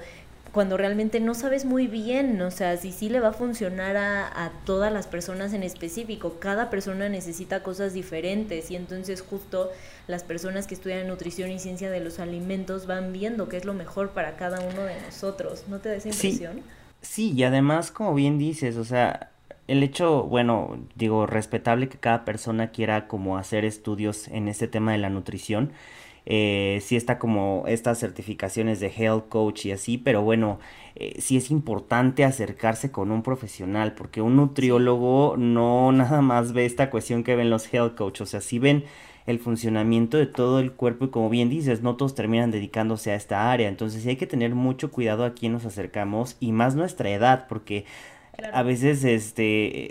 cuando 0.53 0.77
realmente 0.77 1.19
no 1.19 1.33
sabes 1.33 1.65
muy 1.65 1.87
bien, 1.87 2.39
o 2.43 2.51
sea, 2.51 2.77
si 2.77 2.91
sí 2.91 3.09
le 3.09 3.19
va 3.19 3.29
a 3.29 3.33
funcionar 3.33 3.97
a, 3.97 4.51
todas 4.65 4.93
las 4.93 5.07
personas 5.07 5.51
en 5.53 5.63
específico. 5.63 6.35
Cada 6.39 6.69
persona 6.69 7.09
necesita 7.09 7.63
cosas 7.63 7.93
diferentes 7.93 8.69
y 8.69 8.75
entonces 8.75 9.21
justo 9.21 9.71
las 10.07 10.23
personas 10.23 10.67
que 10.67 10.75
estudian 10.75 11.07
nutrición 11.07 11.49
y 11.49 11.57
ciencia 11.57 11.89
de 11.89 11.99
los 12.01 12.19
alimentos 12.19 12.85
van 12.85 13.11
viendo 13.11 13.49
qué 13.49 13.57
es 13.57 13.65
lo 13.65 13.73
mejor 13.73 14.11
para 14.11 14.35
cada 14.35 14.59
uno 14.59 14.83
de 14.83 15.01
nosotros. 15.01 15.65
¿No 15.67 15.79
te 15.79 15.89
da 15.89 15.95
esa 15.95 16.09
impresión? 16.09 16.61
Sí, 17.01 17.31
sí 17.31 17.33
y 17.35 17.43
además, 17.45 17.89
como 17.89 18.13
bien 18.13 18.37
dices, 18.37 18.77
o 18.77 18.85
sea, 18.85 19.31
el 19.67 19.81
hecho, 19.81 20.21
bueno, 20.23 20.77
digo, 20.93 21.25
respetable 21.25 21.89
que 21.89 21.97
cada 21.97 22.25
persona 22.25 22.69
quiera 22.69 23.07
como 23.07 23.39
hacer 23.39 23.65
estudios 23.65 24.27
en 24.27 24.47
este 24.47 24.67
tema 24.67 24.91
de 24.91 24.99
la 24.99 25.09
nutrición 25.09 25.71
eh, 26.25 26.79
sí 26.81 26.95
está 26.95 27.19
como 27.19 27.65
estas 27.67 27.99
certificaciones 27.99 28.79
de 28.79 28.87
health 28.95 29.27
coach 29.29 29.65
y 29.65 29.71
así, 29.71 29.97
pero 29.97 30.21
bueno, 30.21 30.59
eh, 30.95 31.15
sí 31.19 31.37
es 31.37 31.51
importante 31.51 32.23
acercarse 32.23 32.91
con 32.91 33.11
un 33.11 33.23
profesional, 33.23 33.93
porque 33.95 34.21
un 34.21 34.35
nutriólogo 34.37 35.35
no 35.37 35.91
nada 35.91 36.21
más 36.21 36.53
ve 36.53 36.65
esta 36.65 36.89
cuestión 36.89 37.23
que 37.23 37.35
ven 37.35 37.49
los 37.49 37.71
health 37.73 37.95
coach, 37.95 38.21
o 38.21 38.25
sea, 38.25 38.41
sí 38.41 38.59
ven 38.59 38.85
el 39.25 39.39
funcionamiento 39.39 40.17
de 40.17 40.25
todo 40.25 40.59
el 40.59 40.73
cuerpo 40.73 41.05
y 41.05 41.09
como 41.09 41.29
bien 41.29 41.49
dices, 41.49 41.81
no 41.81 41.95
todos 41.95 42.15
terminan 42.15 42.51
dedicándose 42.51 43.11
a 43.11 43.15
esta 43.15 43.51
área, 43.51 43.69
entonces 43.69 44.03
sí 44.03 44.09
hay 44.09 44.15
que 44.17 44.27
tener 44.27 44.53
mucho 44.55 44.91
cuidado 44.91 45.25
a 45.25 45.33
quién 45.33 45.53
nos 45.53 45.65
acercamos 45.65 46.37
y 46.39 46.51
más 46.51 46.75
nuestra 46.75 47.09
edad, 47.09 47.47
porque 47.47 47.85
a 48.53 48.63
veces 48.63 49.03
este 49.03 49.43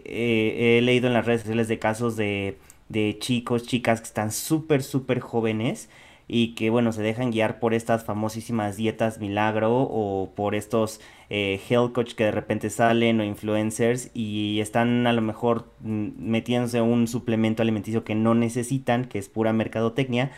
eh, 0.04 0.78
he 0.78 0.82
leído 0.82 1.06
en 1.08 1.14
las 1.14 1.26
redes 1.26 1.42
sociales 1.42 1.68
de 1.68 1.78
casos 1.78 2.16
de, 2.16 2.58
de 2.88 3.16
chicos, 3.18 3.66
chicas 3.66 4.00
que 4.00 4.06
están 4.06 4.32
súper, 4.32 4.82
súper 4.82 5.20
jóvenes 5.20 5.88
y 6.34 6.54
que 6.54 6.70
bueno, 6.70 6.92
se 6.92 7.02
dejan 7.02 7.30
guiar 7.30 7.60
por 7.60 7.74
estas 7.74 8.04
famosísimas 8.04 8.78
dietas 8.78 9.18
milagro 9.18 9.82
o 9.82 10.32
por 10.34 10.54
estos 10.54 10.98
eh, 11.28 11.60
health 11.68 11.92
coach 11.92 12.14
que 12.14 12.24
de 12.24 12.30
repente 12.30 12.70
salen 12.70 13.20
o 13.20 13.24
influencers 13.24 14.10
y 14.14 14.60
están 14.60 15.06
a 15.06 15.12
lo 15.12 15.20
mejor 15.20 15.70
mm, 15.80 16.08
metiéndose 16.16 16.80
un 16.80 17.06
suplemento 17.06 17.60
alimenticio 17.60 18.02
que 18.02 18.14
no 18.14 18.34
necesitan, 18.34 19.04
que 19.04 19.18
es 19.18 19.28
pura 19.28 19.52
mercadotecnia 19.52 20.30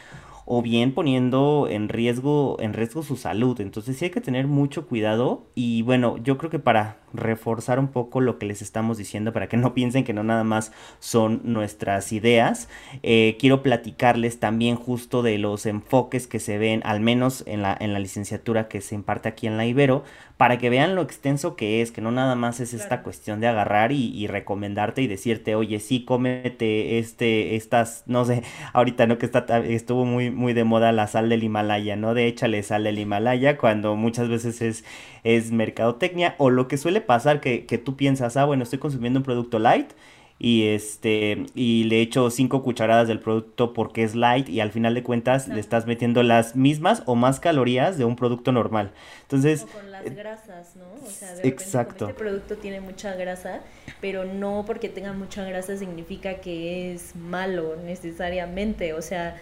o 0.46 0.62
bien 0.62 0.94
poniendo 0.94 1.68
en 1.70 1.88
riesgo, 1.88 2.56
en 2.58 2.72
riesgo 2.72 3.04
su 3.04 3.16
salud. 3.16 3.60
Entonces 3.60 3.96
sí 3.96 4.06
hay 4.06 4.10
que 4.10 4.20
tener 4.20 4.48
mucho 4.48 4.88
cuidado 4.88 5.46
y 5.54 5.82
bueno, 5.82 6.16
yo 6.18 6.38
creo 6.38 6.50
que 6.50 6.58
para 6.58 7.03
reforzar 7.14 7.78
un 7.78 7.88
poco 7.88 8.20
lo 8.20 8.38
que 8.38 8.46
les 8.46 8.60
estamos 8.60 8.98
diciendo, 8.98 9.32
para 9.32 9.48
que 9.48 9.56
no 9.56 9.72
piensen 9.72 10.04
que 10.04 10.12
no 10.12 10.22
nada 10.24 10.44
más 10.44 10.72
son 10.98 11.40
nuestras 11.44 12.12
ideas, 12.12 12.68
eh, 13.02 13.36
quiero 13.38 13.62
platicarles 13.62 14.40
también 14.40 14.76
justo 14.76 15.22
de 15.22 15.38
los 15.38 15.64
enfoques 15.66 16.26
que 16.26 16.40
se 16.40 16.58
ven, 16.58 16.82
al 16.84 17.00
menos 17.00 17.44
en 17.46 17.62
la, 17.62 17.76
en 17.78 17.92
la 17.92 17.98
licenciatura 17.98 18.68
que 18.68 18.80
se 18.80 18.94
imparte 18.94 19.28
aquí 19.28 19.46
en 19.46 19.56
la 19.56 19.66
Ibero, 19.66 20.04
para 20.36 20.58
que 20.58 20.68
vean 20.68 20.96
lo 20.96 21.02
extenso 21.02 21.54
que 21.54 21.80
es, 21.80 21.92
que 21.92 22.00
no 22.00 22.10
nada 22.10 22.34
más 22.34 22.58
es 22.58 22.74
esta 22.74 23.02
cuestión 23.02 23.40
de 23.40 23.46
agarrar 23.46 23.92
y, 23.92 24.26
recomendarte 24.26 25.00
y 25.00 25.06
decirte, 25.06 25.54
oye, 25.54 25.78
sí, 25.78 26.04
cómete 26.04 26.98
este, 26.98 27.54
estas, 27.54 28.02
no 28.06 28.24
sé, 28.24 28.42
ahorita 28.72 29.06
no 29.06 29.18
que 29.18 29.26
está, 29.26 29.58
estuvo 29.60 30.04
muy, 30.04 30.30
muy 30.30 30.52
de 30.52 30.64
moda 30.64 30.90
la 30.90 31.06
sal 31.06 31.28
del 31.28 31.44
Himalaya, 31.44 31.94
¿no? 31.94 32.14
De 32.14 32.26
échale 32.26 32.62
sal 32.62 32.84
del 32.84 32.98
Himalaya, 32.98 33.58
cuando 33.58 33.94
muchas 33.94 34.28
veces 34.28 34.60
es, 34.60 34.84
es 35.22 35.52
mercadotecnia, 35.52 36.34
o 36.38 36.50
lo 36.50 36.66
que 36.66 36.78
suele 36.78 37.00
pasar 37.06 37.40
que, 37.40 37.66
que 37.66 37.78
tú 37.78 37.96
piensas, 37.96 38.36
ah, 38.36 38.44
bueno, 38.44 38.62
estoy 38.62 38.78
consumiendo 38.78 39.20
un 39.20 39.24
producto 39.24 39.58
light, 39.58 39.92
y 40.38 40.66
este 40.68 41.46
y 41.54 41.84
le 41.84 42.00
echo 42.00 42.28
cinco 42.30 42.62
cucharadas 42.62 43.06
del 43.06 43.20
producto 43.20 43.72
porque 43.72 44.02
es 44.02 44.14
light 44.14 44.48
y 44.48 44.60
al 44.60 44.72
final 44.72 44.94
de 44.94 45.02
cuentas 45.02 45.48
le 45.48 45.60
estás 45.60 45.86
metiendo 45.86 46.22
las 46.22 46.56
mismas 46.56 47.02
o 47.06 47.14
más 47.14 47.38
calorías 47.38 47.98
de 47.98 48.04
un 48.04 48.16
producto 48.16 48.50
normal. 48.50 48.92
Entonces, 49.22 49.62
o 49.62 49.66
con 49.68 49.90
las 49.90 50.04
grasas, 50.04 50.76
¿no? 50.76 50.84
O 51.06 51.10
sea, 51.10 51.34
de 51.34 51.48
exacto. 51.48 52.08
este 52.08 52.18
producto 52.18 52.56
tiene 52.56 52.80
mucha 52.80 53.14
grasa, 53.14 53.60
pero 54.00 54.24
no 54.24 54.64
porque 54.66 54.88
tenga 54.88 55.12
mucha 55.12 55.44
grasa 55.44 55.76
significa 55.76 56.34
que 56.40 56.92
es 56.92 57.14
malo 57.14 57.76
necesariamente, 57.76 58.92
o 58.92 59.02
sea, 59.02 59.36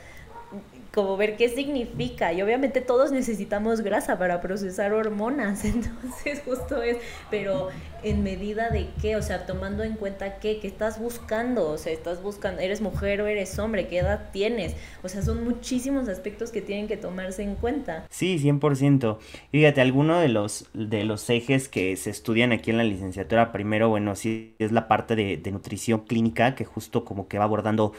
como 0.92 1.16
ver 1.16 1.36
qué 1.36 1.48
significa. 1.48 2.32
Y 2.32 2.42
obviamente 2.42 2.80
todos 2.80 3.12
necesitamos 3.12 3.80
grasa 3.80 4.18
para 4.18 4.40
procesar 4.40 4.92
hormonas, 4.92 5.64
entonces 5.64 6.42
justo 6.44 6.82
es, 6.82 6.98
pero 7.30 7.68
en 8.02 8.22
medida 8.22 8.68
de 8.70 8.88
qué, 9.00 9.16
o 9.16 9.22
sea, 9.22 9.46
tomando 9.46 9.84
en 9.84 9.94
cuenta 9.94 10.38
qué, 10.38 10.58
qué 10.60 10.66
estás 10.66 10.98
buscando, 10.98 11.70
o 11.70 11.78
sea, 11.78 11.92
estás 11.92 12.22
buscando, 12.22 12.60
eres 12.60 12.80
mujer 12.80 13.20
o 13.22 13.26
eres 13.26 13.58
hombre, 13.58 13.86
qué 13.86 13.98
edad 13.98 14.30
tienes, 14.32 14.74
o 15.02 15.08
sea, 15.08 15.22
son 15.22 15.44
muchísimos 15.44 16.08
aspectos 16.08 16.50
que 16.50 16.60
tienen 16.60 16.88
que 16.88 16.96
tomarse 16.96 17.42
en 17.42 17.54
cuenta. 17.54 18.06
Sí, 18.10 18.38
100%. 18.38 19.18
Fíjate, 19.50 19.80
alguno 19.80 20.20
de 20.20 20.28
los, 20.28 20.68
de 20.74 21.04
los 21.04 21.28
ejes 21.30 21.68
que 21.68 21.96
se 21.96 22.10
estudian 22.10 22.52
aquí 22.52 22.70
en 22.70 22.78
la 22.78 22.84
licenciatura, 22.84 23.52
primero, 23.52 23.88
bueno, 23.88 24.16
sí 24.16 24.54
es 24.58 24.72
la 24.72 24.88
parte 24.88 25.16
de, 25.16 25.36
de 25.36 25.52
nutrición 25.52 26.00
clínica, 26.00 26.54
que 26.54 26.64
justo 26.64 27.04
como 27.04 27.28
que 27.28 27.38
va 27.38 27.44
abordando 27.44 27.92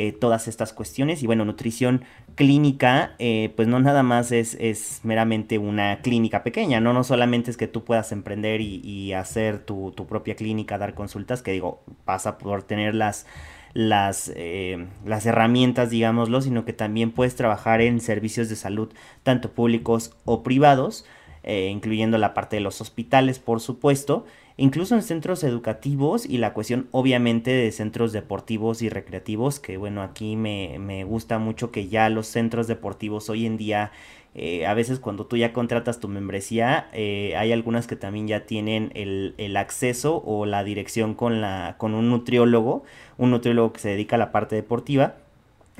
eh, 0.00 0.12
todas 0.12 0.46
estas 0.46 0.72
cuestiones. 0.72 1.24
Y 1.24 1.26
bueno, 1.26 1.44
nutrición 1.44 2.04
clínica, 2.36 3.16
eh, 3.18 3.52
pues 3.56 3.66
no 3.66 3.80
nada 3.80 4.04
más 4.04 4.30
es, 4.30 4.56
es, 4.60 5.00
meramente 5.02 5.58
una 5.58 6.02
clínica 6.02 6.44
pequeña, 6.44 6.78
¿no? 6.78 6.92
No 6.92 7.02
solamente 7.02 7.50
es 7.50 7.56
que 7.56 7.66
tú 7.66 7.82
puedas 7.82 8.12
emprender 8.12 8.60
y, 8.60 9.12
hacer 9.12 9.58
tu, 9.58 9.92
propia 10.08 10.36
clínica, 10.36 10.78
dar 10.78 10.94
consultas, 10.94 11.42
que 11.42 11.50
digo, 11.50 11.82
pasa 12.04 12.38
por 12.38 12.62
tener 12.62 12.94
las, 12.94 13.26
las, 13.72 14.30
eh, 14.36 14.86
las 15.04 15.26
herramientas, 15.26 15.90
digámoslo, 15.90 16.42
sino 16.42 16.64
que 16.64 16.72
también 16.72 17.10
puedes 17.10 17.34
trabajar 17.34 17.80
en 17.80 18.00
servicios 18.00 18.48
de 18.48 18.54
salud, 18.54 18.92
tanto 19.24 19.50
públicos 19.50 20.14
o 20.24 20.44
privados, 20.44 21.06
incluyendo 21.42 22.18
la 22.18 22.34
parte 22.34 22.56
de 22.56 22.60
los 22.60 22.80
hospitales, 22.80 23.38
por 23.38 23.60
supuesto, 23.60 24.26
incluso 24.58 24.94
en 24.94 25.02
centros 25.02 25.42
educativos 25.42 26.26
y 26.26 26.36
la 26.36 26.52
cuestión 26.52 26.88
obviamente 26.90 27.50
de 27.50 27.72
centros 27.72 28.12
deportivos 28.12 28.82
y 28.82 28.90
recreativos, 28.90 29.58
que 29.58 29.78
bueno, 29.78 30.02
aquí 30.02 30.36
me, 30.36 30.78
me 30.78 31.04
gusta 31.04 31.38
mucho 31.38 31.72
que 31.72 31.88
ya 31.88 32.10
los 32.10 32.26
centros 32.26 32.66
deportivos 32.66 33.30
hoy 33.30 33.46
en 33.46 33.56
día 33.56 33.92
eh, 34.34 34.66
a 34.66 34.74
veces 34.74 35.00
cuando 35.00 35.26
tú 35.26 35.36
ya 35.36 35.52
contratas 35.52 36.00
tu 36.00 36.06
membresía, 36.08 36.88
eh, 36.92 37.34
hay 37.36 37.50
algunas 37.50 37.86
que 37.86 37.96
también 37.96 38.28
ya 38.28 38.46
tienen 38.46 38.92
el, 38.94 39.34
el, 39.38 39.56
acceso 39.56 40.22
o 40.24 40.46
la 40.46 40.62
dirección 40.64 41.14
con, 41.14 41.40
la, 41.40 41.74
con 41.78 41.94
un 41.94 42.08
nutriólogo, 42.08 42.84
un 43.16 43.30
nutriólogo 43.32 43.72
que 43.72 43.80
se 43.80 43.88
dedica 43.88 44.16
a 44.16 44.18
la 44.18 44.30
parte 44.30 44.54
deportiva, 44.54 45.16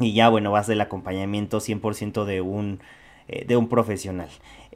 y 0.01 0.13
ya 0.13 0.29
bueno, 0.29 0.51
vas 0.51 0.67
del 0.67 0.81
acompañamiento 0.81 1.59
100% 1.61 2.25
de 2.25 2.41
un, 2.41 2.81
eh, 3.29 3.45
de 3.47 3.57
un 3.57 3.69
profesional. 3.69 4.29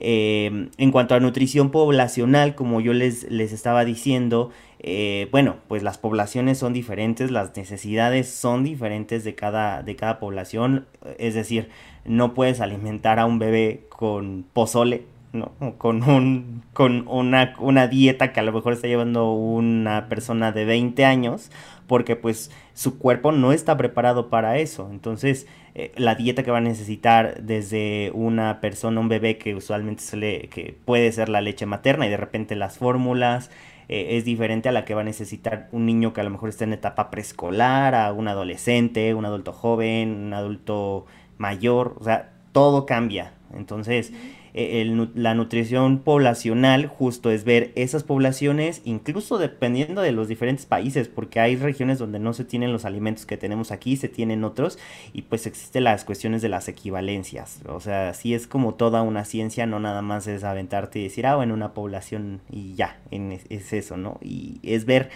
Em, 0.04 0.70
en 0.78 0.90
cuanto 0.90 1.14
a 1.14 1.20
nutrición 1.20 1.70
poblacional, 1.70 2.56
como 2.56 2.80
yo 2.80 2.92
les, 2.92 3.30
les 3.30 3.52
estaba 3.52 3.84
diciendo, 3.84 4.50
eh, 4.80 5.28
bueno, 5.30 5.58
pues 5.68 5.84
las 5.84 5.96
poblaciones 5.96 6.58
son 6.58 6.72
diferentes, 6.72 7.30
las 7.30 7.56
necesidades 7.56 8.28
son 8.28 8.64
diferentes 8.64 9.22
de 9.22 9.36
cada, 9.36 9.84
de 9.84 9.94
cada 9.94 10.18
población, 10.18 10.86
es 11.18 11.34
decir, 11.34 11.68
no 12.04 12.34
puedes 12.34 12.60
alimentar 12.60 13.20
a 13.20 13.26
un 13.26 13.38
bebé 13.38 13.86
con 13.90 14.44
pozole, 14.52 15.04
¿no? 15.32 15.52
Con, 15.78 16.02
un, 16.02 16.62
con 16.72 17.06
una, 17.08 17.54
una 17.58 17.88
dieta 17.88 18.32
que 18.32 18.40
a 18.40 18.42
lo 18.42 18.52
mejor 18.52 18.74
está 18.74 18.88
llevando 18.88 19.32
una 19.32 20.08
persona 20.08 20.52
de 20.52 20.64
20 20.64 21.04
años, 21.04 21.50
porque 21.86 22.16
pues 22.16 22.50
su 22.74 22.98
cuerpo 22.98 23.32
no 23.32 23.52
está 23.52 23.76
preparado 23.76 24.28
para 24.28 24.58
eso. 24.58 24.88
Entonces, 24.90 25.46
eh, 25.74 25.92
la 25.96 26.14
dieta 26.14 26.42
que 26.42 26.50
va 26.50 26.58
a 26.58 26.62
necesitar 26.62 27.42
desde 27.42 28.10
una 28.14 28.60
persona, 28.60 29.00
un 29.00 29.08
bebé 29.08 29.38
que 29.38 29.54
usualmente 29.54 30.02
se 30.02 30.16
le, 30.16 30.48
que 30.48 30.76
puede 30.84 31.10
ser 31.12 31.28
la 31.28 31.40
leche 31.40 31.66
materna 31.66 32.06
y 32.06 32.10
de 32.10 32.16
repente 32.18 32.56
las 32.56 32.78
fórmulas, 32.78 33.50
eh, 33.88 34.16
es 34.16 34.24
diferente 34.24 34.68
a 34.68 34.72
la 34.72 34.84
que 34.84 34.94
va 34.94 35.00
a 35.00 35.04
necesitar 35.04 35.68
un 35.72 35.86
niño 35.86 36.12
que 36.12 36.20
a 36.20 36.24
lo 36.24 36.30
mejor 36.30 36.48
está 36.50 36.64
en 36.64 36.72
etapa 36.72 37.10
preescolar, 37.10 37.94
a 37.94 38.12
un 38.12 38.28
adolescente, 38.28 39.14
un 39.14 39.24
adulto 39.24 39.52
joven, 39.52 40.10
un 40.26 40.34
adulto 40.34 41.06
mayor, 41.38 41.96
o 41.98 42.04
sea, 42.04 42.30
todo 42.52 42.86
cambia. 42.86 43.32
Entonces, 43.54 44.12
eh, 44.54 45.08
la 45.14 45.34
nutrición 45.34 45.98
poblacional 45.98 46.86
justo 46.86 47.30
es 47.30 47.44
ver 47.44 47.72
esas 47.74 48.02
poblaciones, 48.02 48.82
incluso 48.84 49.38
dependiendo 49.38 50.02
de 50.02 50.12
los 50.12 50.28
diferentes 50.28 50.66
países, 50.66 51.08
porque 51.08 51.40
hay 51.40 51.56
regiones 51.56 51.98
donde 51.98 52.18
no 52.18 52.34
se 52.34 52.44
tienen 52.44 52.72
los 52.72 52.84
alimentos 52.84 53.24
que 53.24 53.38
tenemos 53.38 53.72
aquí, 53.72 53.96
se 53.96 54.08
tienen 54.08 54.44
otros, 54.44 54.78
y 55.12 55.22
pues 55.22 55.46
existen 55.46 55.84
las 55.84 56.04
cuestiones 56.04 56.42
de 56.42 56.50
las 56.50 56.68
equivalencias. 56.68 57.60
O 57.66 57.80
sea, 57.80 58.12
sí 58.12 58.34
es 58.34 58.46
como 58.46 58.74
toda 58.74 59.02
una 59.02 59.24
ciencia, 59.24 59.66
no 59.66 59.80
nada 59.80 60.02
más 60.02 60.26
es 60.26 60.44
aventarte 60.44 60.98
y 60.98 61.04
decir, 61.04 61.26
ah, 61.26 61.36
bueno, 61.36 61.54
una 61.54 61.72
población 61.72 62.40
y 62.50 62.74
ya, 62.74 62.98
es 63.10 63.72
eso, 63.72 63.96
¿no? 63.96 64.18
Y 64.20 64.60
es 64.62 64.84
ver 64.84 65.10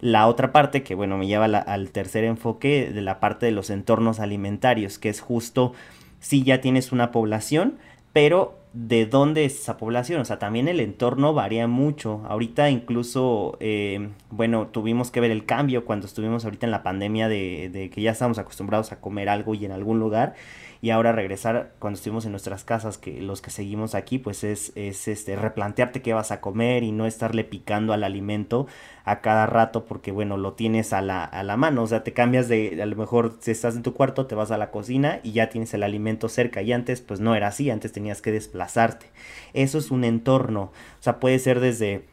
la 0.00 0.26
otra 0.26 0.50
parte 0.50 0.82
que, 0.82 0.94
bueno, 0.94 1.18
me 1.18 1.26
lleva 1.26 1.44
al 1.44 1.90
tercer 1.90 2.24
enfoque 2.24 2.90
de 2.92 3.02
la 3.02 3.20
parte 3.20 3.46
de 3.46 3.52
los 3.52 3.70
entornos 3.70 4.18
alimentarios, 4.18 4.98
que 4.98 5.10
es 5.10 5.20
justo 5.20 5.74
si 6.20 6.42
ya 6.42 6.60
tienes 6.60 6.90
una 6.90 7.12
población, 7.12 7.78
pero 8.12 8.59
de 8.72 9.06
dónde 9.06 9.44
es 9.44 9.60
esa 9.60 9.76
población, 9.76 10.20
o 10.20 10.24
sea, 10.24 10.38
también 10.38 10.68
el 10.68 10.80
entorno 10.80 11.34
varía 11.34 11.66
mucho. 11.66 12.22
Ahorita 12.28 12.70
incluso, 12.70 13.56
eh, 13.60 14.10
bueno, 14.30 14.68
tuvimos 14.68 15.10
que 15.10 15.20
ver 15.20 15.30
el 15.30 15.44
cambio 15.44 15.84
cuando 15.84 16.06
estuvimos 16.06 16.44
ahorita 16.44 16.66
en 16.66 16.70
la 16.70 16.82
pandemia 16.82 17.28
de, 17.28 17.68
de 17.72 17.90
que 17.90 18.00
ya 18.02 18.12
estábamos 18.12 18.38
acostumbrados 18.38 18.92
a 18.92 19.00
comer 19.00 19.28
algo 19.28 19.54
y 19.54 19.64
en 19.64 19.72
algún 19.72 19.98
lugar 19.98 20.34
y 20.82 20.90
ahora 20.90 21.12
regresar 21.12 21.74
cuando 21.78 21.98
estuvimos 21.98 22.24
en 22.24 22.30
nuestras 22.30 22.64
casas, 22.64 22.96
que 22.96 23.20
los 23.20 23.42
que 23.42 23.50
seguimos 23.50 23.94
aquí, 23.94 24.18
pues 24.18 24.44
es, 24.44 24.72
es 24.76 25.08
este, 25.08 25.36
replantearte 25.36 26.00
qué 26.00 26.14
vas 26.14 26.30
a 26.30 26.40
comer 26.40 26.84
y 26.84 26.92
no 26.92 27.04
estarle 27.06 27.44
picando 27.44 27.92
al 27.92 28.02
alimento 28.02 28.66
a 29.04 29.20
cada 29.20 29.44
rato 29.46 29.84
porque 29.84 30.10
bueno, 30.10 30.38
lo 30.38 30.54
tienes 30.54 30.92
a 30.94 31.02
la, 31.02 31.24
a 31.24 31.42
la 31.42 31.58
mano, 31.58 31.82
o 31.82 31.86
sea, 31.86 32.02
te 32.02 32.12
cambias 32.14 32.48
de, 32.48 32.80
a 32.82 32.86
lo 32.86 32.96
mejor 32.96 33.36
si 33.40 33.50
estás 33.50 33.76
en 33.76 33.82
tu 33.82 33.92
cuarto, 33.92 34.26
te 34.26 34.34
vas 34.34 34.50
a 34.50 34.58
la 34.58 34.70
cocina 34.70 35.20
y 35.22 35.32
ya 35.32 35.50
tienes 35.50 35.74
el 35.74 35.82
alimento 35.82 36.28
cerca. 36.30 36.62
Y 36.62 36.72
antes 36.72 37.02
pues 37.02 37.20
no 37.20 37.34
era 37.34 37.48
así, 37.48 37.68
antes 37.70 37.92
tenías 37.92 38.22
que 38.22 38.32
desplazarte. 38.32 39.06
Eso 39.52 39.76
es 39.78 39.90
un 39.90 40.04
entorno, 40.04 40.62
o 40.62 41.02
sea, 41.02 41.20
puede 41.20 41.38
ser 41.38 41.60
desde 41.60 42.04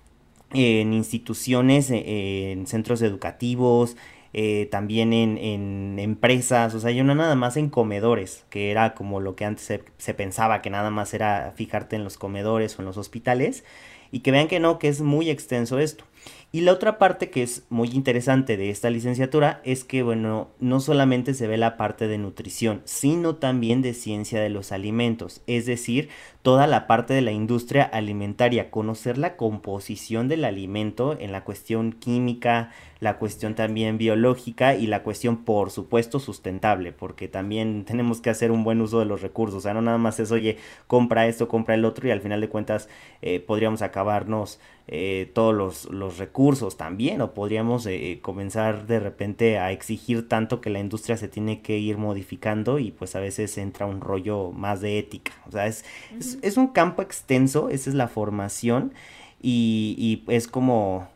en 0.53 0.93
instituciones, 0.93 1.89
en 1.91 2.67
centros 2.67 3.01
educativos, 3.01 3.97
eh, 4.33 4.67
también 4.71 5.13
en, 5.13 5.99
empresas, 5.99 6.73
o 6.73 6.79
sea, 6.79 6.91
yo 6.91 7.03
no 7.03 7.15
nada 7.15 7.35
más 7.35 7.57
en 7.57 7.69
comedores, 7.69 8.45
que 8.49 8.71
era 8.71 8.93
como 8.93 9.19
lo 9.19 9.35
que 9.35 9.45
antes 9.45 9.81
se, 9.97 10.13
pensaba, 10.13 10.61
que 10.61 10.69
nada 10.69 10.89
más 10.89 11.13
era 11.13 11.53
fijarte 11.55 11.95
en 11.95 12.03
los 12.03 12.17
comedores 12.17 12.77
o 12.77 12.81
en 12.81 12.85
los 12.85 12.97
hospitales, 12.97 13.63
y 14.11 14.19
que 14.19 14.31
vean 14.31 14.47
que 14.47 14.59
no, 14.59 14.79
que 14.79 14.87
es 14.87 15.01
muy 15.01 15.29
extenso 15.29 15.79
esto. 15.79 16.05
Y 16.49 16.61
la 16.61 16.71
otra 16.71 16.97
parte 16.97 17.29
que 17.29 17.43
es 17.43 17.65
muy 17.69 17.89
interesante 17.89 18.55
de 18.55 18.69
esta 18.69 18.89
licenciatura 18.89 19.59
es 19.65 19.83
que, 19.83 20.01
bueno, 20.01 20.47
no 20.61 20.79
solamente 20.79 21.33
se 21.33 21.45
ve 21.45 21.57
la 21.57 21.75
parte 21.75 22.07
de 22.07 22.17
nutrición, 22.17 22.81
sino 22.85 23.35
también 23.35 23.81
de 23.81 23.93
ciencia 23.93 24.39
de 24.39 24.49
los 24.49 24.71
alimentos, 24.71 25.41
es 25.45 25.65
decir, 25.65 26.07
toda 26.43 26.65
la 26.65 26.87
parte 26.87 27.13
de 27.13 27.21
la 27.21 27.33
industria 27.33 27.83
alimentaria, 27.83 28.71
conocer 28.71 29.17
la 29.17 29.35
composición 29.35 30.29
del 30.29 30.45
alimento 30.45 31.17
en 31.19 31.33
la 31.33 31.43
cuestión 31.43 31.91
química, 31.91 32.71
la 33.01 33.17
cuestión 33.17 33.53
también 33.53 33.97
biológica 33.97 34.73
y 34.73 34.87
la 34.87 35.03
cuestión, 35.03 35.43
por 35.43 35.69
supuesto, 35.69 36.19
sustentable, 36.21 36.93
porque 36.93 37.27
también 37.27 37.83
tenemos 37.85 38.21
que 38.21 38.29
hacer 38.29 38.51
un 38.51 38.63
buen 38.63 38.79
uso 38.79 38.99
de 38.99 39.05
los 39.05 39.21
recursos, 39.21 39.57
o 39.57 39.61
sea, 39.61 39.73
no 39.73 39.81
nada 39.81 39.97
más 39.97 40.21
es, 40.21 40.31
oye, 40.31 40.57
compra 40.87 41.27
esto, 41.27 41.49
compra 41.49 41.75
el 41.75 41.83
otro 41.83 42.07
y 42.07 42.11
al 42.11 42.21
final 42.21 42.39
de 42.39 42.47
cuentas 42.47 42.87
eh, 43.21 43.41
podríamos 43.41 43.81
acabarnos 43.81 44.61
eh, 44.87 45.29
todos 45.33 45.53
los, 45.53 46.17
recursos 46.17 46.36
también 46.77 47.21
o 47.21 47.33
podríamos 47.33 47.87
eh, 47.87 48.19
comenzar 48.21 48.85
de 48.85 48.99
repente 48.99 49.57
a 49.57 49.71
exigir 49.71 50.29
tanto 50.29 50.61
que 50.61 50.69
la 50.69 50.77
industria 50.77 51.17
se 51.17 51.27
tiene 51.27 51.61
que 51.63 51.79
ir 51.79 51.97
modificando 51.97 52.77
y 52.77 52.91
pues 52.91 53.15
a 53.15 53.19
veces 53.19 53.57
entra 53.57 53.87
un 53.87 54.01
rollo 54.01 54.51
más 54.51 54.79
de 54.79 54.99
ética. 54.99 55.31
O 55.47 55.51
sea, 55.51 55.65
es, 55.65 55.83
es, 56.19 56.57
un 56.57 56.67
campo 56.67 57.01
extenso, 57.01 57.69
esa 57.69 57.89
es 57.89 57.95
la 57.95 58.07
formación 58.07 58.93
y, 59.41 59.95
y 59.97 60.31
es 60.31 60.47
como 60.47 61.07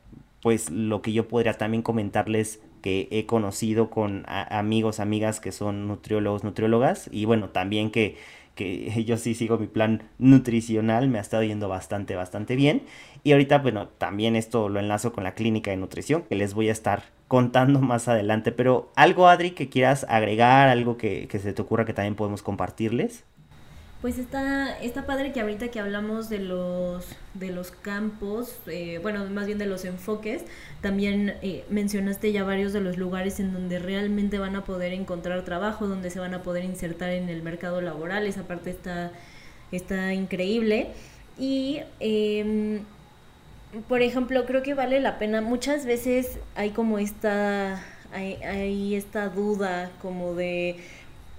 pues 0.42 0.72
lo 0.72 1.04
que 1.04 1.13
yo 1.13 1.28
podría 1.28 1.54
también 1.54 1.84
comentarles 1.84 2.60
que 2.82 3.08
he 3.12 3.28
conocido 3.28 3.92
con 3.92 4.24
amigos, 4.28 5.00
amigas 5.00 5.40
que 5.40 5.51
son 5.51 5.88
nutriólogos, 5.88 6.44
nutriólogas 6.44 7.10
y 7.12 7.25
bueno, 7.25 7.50
también 7.50 7.92
que 7.92 8.18
que 8.62 9.03
yo 9.03 9.18
sí 9.18 9.34
sigo 9.34 9.58
mi 9.58 9.68
plan 9.68 10.03
nutricional, 10.20 11.08
me 11.08 11.18
ha 11.18 11.22
estado 11.22 11.44
yendo 11.44 11.70
bastante, 11.70 12.15
bastante 12.15 12.56
bien. 12.56 12.84
Y 13.24 13.32
ahorita, 13.32 13.60
bueno, 13.60 13.88
también 13.88 14.36
esto 14.36 14.70
lo 14.70 14.80
enlazo 14.80 15.13
con 15.13 15.24
la 15.24 15.34
clínica 15.34 15.72
de 15.72 15.77
nutrición, 15.77 16.24
que 16.24 16.36
les 16.36 16.53
voy 16.53 16.70
a 16.70 16.72
estar 16.72 17.03
contando 17.27 17.80
más 17.82 18.08
adelante. 18.08 18.51
Pero 18.51 18.91
algo, 18.96 19.27
Adri, 19.27 19.51
que 19.51 19.70
quieras 19.70 20.06
agregar, 20.10 20.70
algo 20.70 20.98
que, 20.98 21.27
que 21.27 21.39
se 21.39 21.53
te 21.53 21.62
ocurra 21.62 21.86
que 21.86 21.94
también 21.94 22.15
podemos 22.15 22.44
compartirles. 22.44 23.24
Pues 24.01 24.17
está, 24.17 24.79
está 24.79 25.05
padre 25.05 25.31
que 25.31 25.41
ahorita 25.41 25.67
que 25.67 25.79
hablamos 25.79 26.27
de 26.27 26.39
los, 26.39 27.05
de 27.36 27.51
los 27.51 27.70
campos, 27.70 28.58
eh, 28.65 28.98
bueno, 29.00 29.27
más 29.27 29.46
bien 29.46 29.60
de 29.60 29.67
los 29.67 29.86
enfoques, 29.86 30.43
también 30.81 31.36
eh, 31.43 31.65
mencionaste 31.70 32.31
ya 32.31 32.43
varios 32.43 32.74
de 32.74 32.81
los 32.81 32.98
lugares 32.98 33.39
en 33.39 33.53
donde 33.53 33.77
realmente 33.77 34.39
van 34.39 34.55
a 34.55 34.63
poder 34.63 34.93
encontrar 34.93 35.46
trabajo, 35.46 35.88
donde 35.88 36.10
se 36.10 36.20
van 36.20 36.34
a 36.34 36.41
poder 36.41 36.63
insertar 36.63 37.12
en 37.12 37.29
el 37.29 37.43
mercado 37.43 37.79
laboral, 37.79 38.25
esa 38.25 38.48
parte 38.48 38.72
está, 38.72 39.12
está 39.72 40.15
increíble. 40.15 40.88
Y, 41.38 41.81
em, 42.00 42.79
por 43.88 44.01
ejemplo, 44.01 44.48
creo 44.48 44.63
que 44.63 44.74
vale 44.74 45.00
la 45.00 45.20
pena, 45.20 45.41
muchas 45.41 45.86
veces 45.86 46.39
hay 46.55 46.72
como 46.72 46.98
esta, 46.98 47.84
hay, 48.12 48.34
hay 48.43 48.96
esta 48.96 49.29
duda 49.29 49.91
como 50.01 50.34
de 50.34 50.77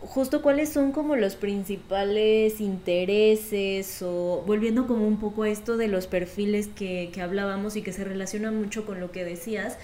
justo 0.04 0.42
cuáles 0.42 0.68
son 0.68 0.92
como 0.92 1.16
los 1.16 1.36
principales 1.36 2.60
intereses 2.60 4.02
o 4.02 4.42
volviendo 4.46 4.86
como 4.86 5.06
un 5.06 5.18
poco 5.18 5.44
a 5.44 5.48
esto 5.48 5.76
de 5.76 5.88
los 5.88 6.06
perfiles 6.06 6.68
que, 6.68 7.10
que 7.12 7.22
hablábamos 7.22 7.76
y 7.76 7.82
que 7.82 7.92
se 7.92 8.04
relaciona 8.04 8.50
mucho 8.50 8.84
con 8.84 9.00
lo 9.00 9.12
que 9.12 9.24
decías. 9.24 9.78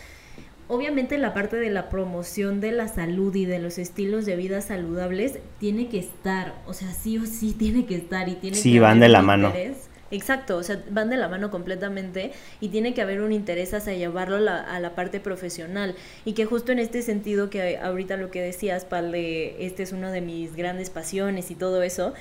Obviamente 0.66 1.16
la 1.16 1.32
parte 1.32 1.56
de 1.56 1.70
la 1.70 1.88
promoción 1.88 2.60
de 2.60 2.72
la 2.72 2.88
salud 2.88 3.34
y 3.34 3.46
de 3.46 3.58
los 3.58 3.78
estilos 3.78 4.26
de 4.26 4.36
vida 4.36 4.60
saludables 4.60 5.38
tiene 5.58 5.88
que 5.88 5.98
estar, 5.98 6.56
o 6.66 6.74
sea, 6.74 6.92
sí 6.92 7.16
o 7.16 7.24
sí 7.24 7.54
tiene 7.58 7.86
que 7.86 7.96
estar 7.96 8.28
y 8.28 8.34
tiene 8.34 8.56
sí, 8.56 8.74
que 8.74 8.80
van 8.80 9.00
de 9.00 9.08
la 9.08 9.22
mano. 9.22 9.52
Exacto, 10.10 10.56
o 10.56 10.62
sea, 10.62 10.82
van 10.90 11.10
de 11.10 11.18
la 11.18 11.28
mano 11.28 11.50
completamente 11.50 12.32
y 12.60 12.70
tiene 12.70 12.94
que 12.94 13.02
haber 13.02 13.20
un 13.20 13.30
interés 13.30 13.74
hacia 13.74 13.92
llevarlo 13.92 14.36
a 14.36 14.80
la, 14.80 14.94
parte 14.94 15.20
profesional. 15.20 15.94
Y 16.24 16.32
que 16.32 16.46
justo 16.46 16.72
en 16.72 16.78
este 16.78 17.02
sentido 17.02 17.50
que 17.50 17.76
ahorita 17.76 18.16
lo 18.16 18.30
que 18.30 18.40
decías, 18.40 18.86
Pal, 18.86 19.12
de 19.12 19.66
este 19.66 19.82
es 19.82 19.92
una 19.92 20.10
de 20.10 20.22
mis 20.22 20.56
grandes 20.56 20.88
pasiones 20.88 21.50
y 21.50 21.54
todo 21.54 21.82
eso, 21.82 22.14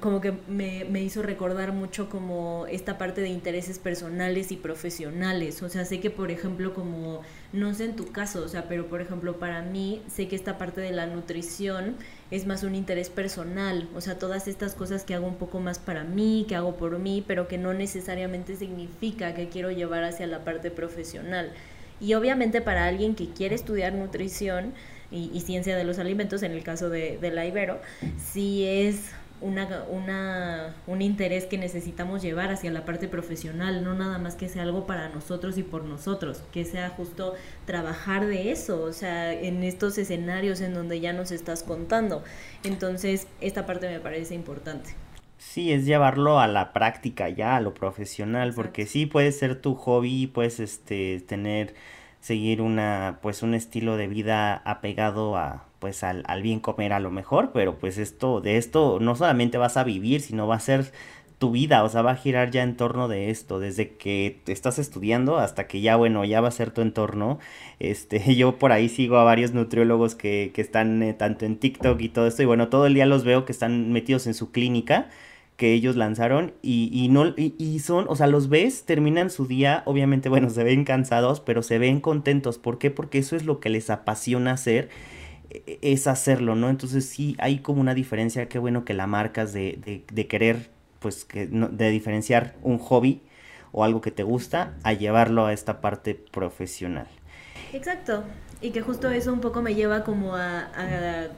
como 0.00 0.20
que 0.20 0.32
me, 0.46 0.84
me, 0.84 1.02
hizo 1.02 1.22
recordar 1.22 1.72
mucho 1.72 2.08
como 2.08 2.66
esta 2.68 2.98
parte 2.98 3.20
de 3.20 3.28
intereses 3.28 3.80
personales 3.80 4.52
y 4.52 4.56
profesionales. 4.56 5.60
O 5.62 5.68
sea, 5.68 5.84
sé 5.84 5.98
que, 5.98 6.10
por 6.10 6.30
ejemplo, 6.30 6.72
como, 6.72 7.22
no 7.52 7.74
sé 7.74 7.86
en 7.86 7.96
tu 7.96 8.12
caso, 8.12 8.44
o 8.44 8.48
sea, 8.48 8.68
pero 8.68 8.86
por 8.86 9.00
ejemplo, 9.00 9.38
para 9.38 9.62
mí, 9.62 10.02
sé 10.08 10.28
que 10.28 10.36
esta 10.36 10.56
parte 10.56 10.80
de 10.80 10.92
la 10.92 11.06
nutrición 11.06 11.96
es 12.30 12.46
más 12.46 12.62
un 12.62 12.76
interés 12.76 13.10
personal. 13.10 13.88
O 13.94 14.00
sea, 14.00 14.18
todas 14.18 14.46
estas 14.46 14.74
cosas 14.74 15.04
que 15.04 15.14
hago 15.14 15.26
un 15.26 15.36
poco 15.36 15.58
más 15.58 15.80
para 15.80 16.04
mí, 16.04 16.46
que 16.48 16.54
hago 16.54 16.76
por 16.76 16.98
mí, 17.00 17.24
pero 17.26 17.48
que 17.48 17.58
no 17.58 17.74
necesariamente 17.74 18.54
significa 18.56 19.34
que 19.34 19.48
quiero 19.48 19.72
llevar 19.72 20.04
hacia 20.04 20.28
la 20.28 20.44
parte 20.44 20.70
profesional. 20.70 21.52
Y 22.00 22.14
obviamente 22.14 22.60
para 22.60 22.86
alguien 22.86 23.16
que 23.16 23.30
quiere 23.30 23.54
estudiar 23.54 23.94
nutrición 23.94 24.74
y, 25.10 25.40
ciencia 25.40 25.76
de 25.76 25.84
los 25.84 25.98
alimentos, 25.98 26.42
en 26.42 26.52
el 26.52 26.62
caso 26.62 26.90
de, 26.90 27.18
de 27.18 27.30
la 27.30 27.46
Ibero, 27.46 27.80
sí 28.18 28.64
es 28.66 29.12
una, 29.40 29.84
una, 29.90 30.74
un 30.86 31.02
interés 31.02 31.46
que 31.46 31.58
necesitamos 31.58 32.22
llevar 32.22 32.50
hacia 32.50 32.70
la 32.70 32.84
parte 32.84 33.08
profesional, 33.08 33.84
no 33.84 33.94
nada 33.94 34.18
más 34.18 34.34
que 34.34 34.48
sea 34.48 34.62
algo 34.62 34.86
para 34.86 35.08
nosotros 35.08 35.58
y 35.58 35.62
por 35.62 35.84
nosotros, 35.84 36.42
que 36.52 36.64
sea 36.64 36.90
justo 36.90 37.34
trabajar 37.64 38.26
de 38.26 38.50
eso, 38.50 38.82
o 38.82 38.92
sea, 38.92 39.32
en 39.32 39.62
estos 39.62 39.98
escenarios 39.98 40.60
en 40.60 40.74
donde 40.74 41.00
ya 41.00 41.12
nos 41.12 41.30
estás 41.30 41.62
contando. 41.62 42.22
Entonces, 42.64 43.26
esta 43.40 43.66
parte 43.66 43.88
me 43.88 44.00
parece 44.00 44.34
importante. 44.34 44.94
Sí, 45.38 45.72
es 45.72 45.84
llevarlo 45.84 46.40
a 46.40 46.46
la 46.46 46.72
práctica 46.72 47.28
ya, 47.28 47.56
a 47.56 47.60
lo 47.60 47.74
profesional, 47.74 48.54
porque 48.54 48.86
sí 48.86 49.06
puede 49.06 49.32
ser 49.32 49.60
tu 49.60 49.74
hobby, 49.74 50.26
puedes 50.26 50.60
este 50.60 51.20
tener 51.20 51.74
seguir 52.20 52.60
una 52.62 53.18
pues 53.22 53.42
un 53.42 53.54
estilo 53.54 53.96
de 53.96 54.08
vida 54.08 54.56
apegado 54.64 55.36
a 55.36 55.65
pues 55.78 56.02
al, 56.04 56.24
al, 56.26 56.42
bien 56.42 56.60
comer 56.60 56.92
a 56.92 57.00
lo 57.00 57.10
mejor, 57.10 57.50
pero 57.52 57.78
pues 57.78 57.98
esto, 57.98 58.40
de 58.40 58.56
esto 58.56 58.98
no 59.00 59.16
solamente 59.16 59.58
vas 59.58 59.76
a 59.76 59.84
vivir, 59.84 60.20
sino 60.20 60.46
va 60.46 60.56
a 60.56 60.60
ser 60.60 60.92
tu 61.38 61.50
vida, 61.50 61.84
o 61.84 61.88
sea, 61.88 62.02
va 62.02 62.12
a 62.12 62.16
girar 62.16 62.50
ya 62.50 62.62
en 62.62 62.76
torno 62.76 63.08
de 63.08 63.30
esto, 63.30 63.58
desde 63.60 63.90
que 63.96 64.40
estás 64.46 64.78
estudiando 64.78 65.36
hasta 65.38 65.66
que 65.66 65.82
ya, 65.82 65.96
bueno, 65.96 66.24
ya 66.24 66.40
va 66.40 66.48
a 66.48 66.50
ser 66.50 66.70
tu 66.70 66.80
entorno. 66.80 67.38
Este, 67.78 68.34
yo 68.36 68.58
por 68.58 68.72
ahí 68.72 68.88
sigo 68.88 69.18
a 69.18 69.24
varios 69.24 69.52
nutriólogos 69.52 70.14
que, 70.14 70.50
que 70.54 70.62
están 70.62 71.02
eh, 71.02 71.12
tanto 71.12 71.44
en 71.44 71.56
TikTok 71.58 72.00
y 72.00 72.08
todo 72.08 72.26
esto, 72.26 72.42
y 72.42 72.46
bueno, 72.46 72.68
todo 72.68 72.86
el 72.86 72.94
día 72.94 73.06
los 73.06 73.24
veo 73.24 73.44
que 73.44 73.52
están 73.52 73.92
metidos 73.92 74.26
en 74.26 74.34
su 74.34 74.50
clínica 74.50 75.08
que 75.56 75.72
ellos 75.72 75.96
lanzaron 75.96 76.52
y, 76.62 76.90
y 76.92 77.08
no 77.08 77.28
y, 77.28 77.54
y, 77.58 77.78
son, 77.78 78.06
o 78.08 78.16
sea, 78.16 78.26
los 78.26 78.48
ves, 78.50 78.84
terminan 78.84 79.30
su 79.30 79.46
día, 79.46 79.82
obviamente, 79.86 80.28
bueno, 80.28 80.50
se 80.50 80.64
ven 80.64 80.84
cansados, 80.84 81.40
pero 81.40 81.62
se 81.62 81.78
ven 81.78 82.00
contentos. 82.00 82.58
¿Por 82.58 82.78
qué? 82.78 82.90
Porque 82.90 83.18
eso 83.18 83.36
es 83.36 83.44
lo 83.46 83.58
que 83.58 83.70
les 83.70 83.88
apasiona 83.90 84.52
hacer 84.52 84.90
es 85.82 86.06
hacerlo, 86.06 86.54
¿no? 86.54 86.68
Entonces 86.70 87.06
sí 87.06 87.36
hay 87.38 87.58
como 87.58 87.80
una 87.80 87.94
diferencia, 87.94 88.48
qué 88.48 88.58
bueno 88.58 88.84
que 88.84 88.94
la 88.94 89.06
marcas 89.06 89.52
de, 89.52 90.04
de, 90.10 90.26
querer, 90.26 90.70
pues, 90.98 91.24
que, 91.24 91.46
de 91.46 91.90
diferenciar 91.90 92.54
un 92.62 92.78
hobby 92.78 93.22
o 93.72 93.84
algo 93.84 94.00
que 94.00 94.10
te 94.10 94.22
gusta 94.22 94.74
a 94.82 94.92
llevarlo 94.92 95.46
a 95.46 95.52
esta 95.52 95.80
parte 95.80 96.14
profesional. 96.14 97.08
Exacto, 97.72 98.24
y 98.60 98.70
que 98.70 98.80
justo 98.80 99.10
eso 99.10 99.32
un 99.32 99.40
poco 99.40 99.62
me 99.62 99.74
lleva 99.74 100.04
como 100.04 100.34
a, 100.34 100.70
a 100.74 101.28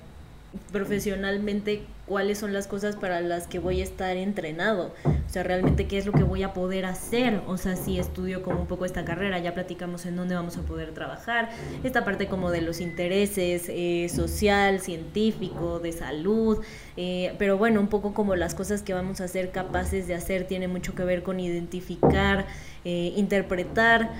profesionalmente 0.72 1.82
cuáles 2.08 2.38
son 2.38 2.52
las 2.52 2.66
cosas 2.66 2.96
para 2.96 3.20
las 3.20 3.46
que 3.46 3.58
voy 3.58 3.80
a 3.80 3.84
estar 3.84 4.16
entrenado, 4.16 4.94
o 5.04 5.30
sea, 5.30 5.42
realmente 5.42 5.86
qué 5.86 5.98
es 5.98 6.06
lo 6.06 6.12
que 6.12 6.22
voy 6.22 6.42
a 6.42 6.54
poder 6.54 6.86
hacer, 6.86 7.42
o 7.46 7.58
sea, 7.58 7.76
si 7.76 7.98
estudio 7.98 8.42
como 8.42 8.60
un 8.60 8.66
poco 8.66 8.86
esta 8.86 9.04
carrera, 9.04 9.38
ya 9.38 9.52
platicamos 9.52 10.06
en 10.06 10.16
dónde 10.16 10.34
vamos 10.34 10.56
a 10.56 10.62
poder 10.62 10.94
trabajar, 10.94 11.50
esta 11.84 12.04
parte 12.04 12.26
como 12.26 12.50
de 12.50 12.62
los 12.62 12.80
intereses 12.80 13.66
eh, 13.68 14.08
social, 14.08 14.80
científico, 14.80 15.80
de 15.80 15.92
salud, 15.92 16.58
eh, 16.96 17.34
pero 17.38 17.58
bueno, 17.58 17.80
un 17.80 17.88
poco 17.88 18.14
como 18.14 18.36
las 18.36 18.54
cosas 18.54 18.82
que 18.82 18.94
vamos 18.94 19.20
a 19.20 19.28
ser 19.28 19.50
capaces 19.50 20.08
de 20.08 20.14
hacer 20.14 20.46
tiene 20.46 20.66
mucho 20.66 20.94
que 20.94 21.04
ver 21.04 21.22
con 21.22 21.38
identificar, 21.40 22.46
eh, 22.84 23.12
interpretar 23.16 24.10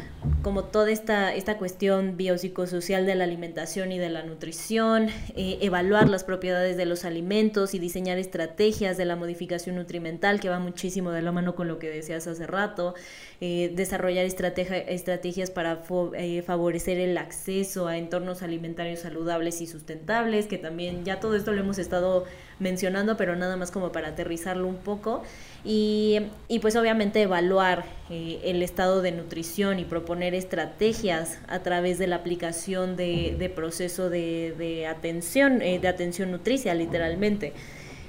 como 0.43 0.65
toda 0.65 0.91
esta, 0.91 1.35
esta 1.35 1.57
cuestión 1.57 2.17
biopsicosocial 2.17 3.07
de 3.07 3.15
la 3.15 3.25
alimentación 3.25 3.93
y 3.93 3.99
de 3.99 4.11
la 4.11 4.25
nutrición, 4.25 5.07
evaluar 5.37 6.09
las 6.09 6.25
propiedades 6.25 6.77
de 6.77 6.85
los 6.85 7.05
alimentos 7.05 7.73
diseñar 7.81 8.19
estrategias 8.19 8.97
de 8.97 9.05
la 9.05 9.17
modificación 9.17 9.77
nutrimental, 9.77 10.41
que 10.41 10.49
va 10.49 10.59
muchísimo 10.59 11.11
de 11.11 11.23
la 11.23 11.33
mano 11.33 11.55
con 11.55 11.69
lo 11.69 11.79
que 11.79 11.89
decías 11.89 12.27
hace 12.27 12.47
rato, 12.47 12.95
eh, 13.41 13.73
desarrollar 13.75 14.25
estrategias 14.27 15.51
para 15.51 15.83
eh, 16.15 16.43
favorecer 16.43 16.99
el 16.99 17.17
acceso 17.19 17.87
a 17.87 17.97
entornos 17.97 18.43
alimentarios 18.43 19.01
saludables 19.01 19.61
y 19.61 19.67
sustentables, 19.67 20.47
que 20.47 20.59
también 20.59 21.05
ya 21.05 21.21
todo 21.21 21.35
esto 21.35 21.53
lo 21.53 21.61
hemos 21.61 21.79
estado 21.79 22.25
mencionando, 22.61 23.17
pero 23.17 23.37
nada 23.37 23.57
más 23.57 23.71
como 23.71 23.93
para 23.93 24.09
aterrizarlo 24.09 24.67
un 24.67 24.77
poco. 24.77 25.23
Y, 25.65 26.21
y 26.49 26.61
pues 26.61 26.77
obviamente 26.77 27.21
evaluar 27.23 27.85
eh, 28.11 28.41
el 28.45 28.63
estado 28.63 29.03
de 29.03 29.13
nutrición 29.13 29.79
y 29.79 29.85
proponer 29.85 30.35
estrategias 30.35 31.39
a 31.49 31.61
través 31.61 31.99
de 31.99 32.07
la 32.07 32.17
aplicación 32.17 32.97
de, 32.97 33.53
proceso 33.55 34.09
de, 34.11 34.55
de 34.57 34.87
atención, 34.87 35.59
de 35.59 35.89
atención 35.89 36.31
nutricia 36.31 36.75
literalmente. 36.75 37.53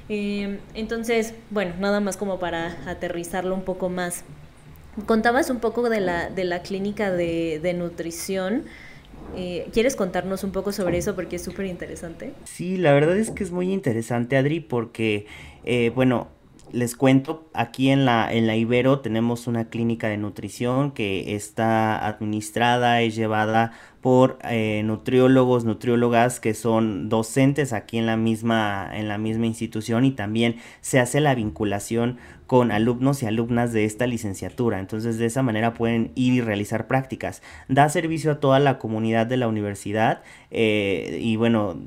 entonces, 0.10 1.34
bueno, 1.52 1.76
nada 1.80 2.00
más 2.00 2.18
como 2.18 2.40
para 2.40 2.78
aterrizarlo 2.90 3.54
un 3.56 3.64
poco 3.64 3.90
más. 3.90 4.24
contabas 5.06 5.50
un 5.50 5.60
poco 5.60 5.90
de 5.90 6.00
la, 6.02 6.30
de 6.30 6.44
la 6.44 6.62
clínica 6.62 7.12
de, 7.12 7.60
de 7.62 7.74
nutrición. 7.74 8.66
Eh, 9.36 9.68
¿Quieres 9.74 9.96
contarnos 9.96 10.44
un 10.44 10.52
poco 10.52 10.72
sobre 10.72 10.98
eso? 10.98 11.16
Porque 11.16 11.38
es 11.38 11.44
súper 11.44 11.66
interesante. 11.66 12.34
Sí, 12.46 12.78
la 12.78 12.94
verdad 12.94 13.18
es 13.18 13.32
que 13.32 13.44
es 13.44 13.52
muy 13.52 13.72
interesante, 13.72 14.38
Adri, 14.38 14.60
porque, 14.60 15.26
eh, 15.64 15.92
bueno, 15.94 16.28
les 16.72 16.96
cuento, 16.96 17.50
aquí 17.54 17.90
en 17.90 18.06
la, 18.06 18.32
en 18.32 18.46
la 18.46 18.56
Ibero 18.56 19.00
tenemos 19.00 19.48
una 19.48 19.70
clínica 19.70 20.08
de 20.08 20.18
nutrición 20.18 20.92
que 20.92 21.36
está 21.36 22.06
administrada, 22.06 23.02
y 23.04 23.12
llevada 23.12 23.72
por 24.02 24.40
eh, 24.44 24.82
nutriólogos, 24.86 25.66
nutriólogas 25.66 26.40
que 26.40 26.54
son 26.54 27.10
docentes 27.10 27.74
aquí 27.74 27.98
en 27.98 28.06
la 28.06 28.18
misma 28.18 28.90
en 28.94 29.08
la 29.08 29.18
misma 29.18 29.46
institución 29.46 30.06
y 30.06 30.12
también 30.12 30.58
se 30.82 31.00
hace 31.00 31.20
la 31.20 31.36
vinculación 31.36 32.18
con 32.48 32.72
alumnos 32.72 33.22
y 33.22 33.26
alumnas 33.26 33.74
de 33.74 33.86
esta 33.86 34.08
licenciatura. 34.08 34.80
Entonces 34.80 35.18
de 35.18 35.26
esa 35.26 35.44
manera 35.44 35.74
pueden 35.74 36.12
ir 36.16 36.34
y 36.34 36.42
realizar 36.42 36.88
prácticas. 36.88 37.42
Da 37.68 37.90
servicio 37.90 38.32
a 38.32 38.40
toda 38.40 38.60
la 38.60 38.80
comunidad 38.80 39.28
de 39.28 39.38
la 39.38 39.48
universidad 39.48 40.24
eh, 40.50 41.20
y 41.22 41.36
bueno, 41.36 41.78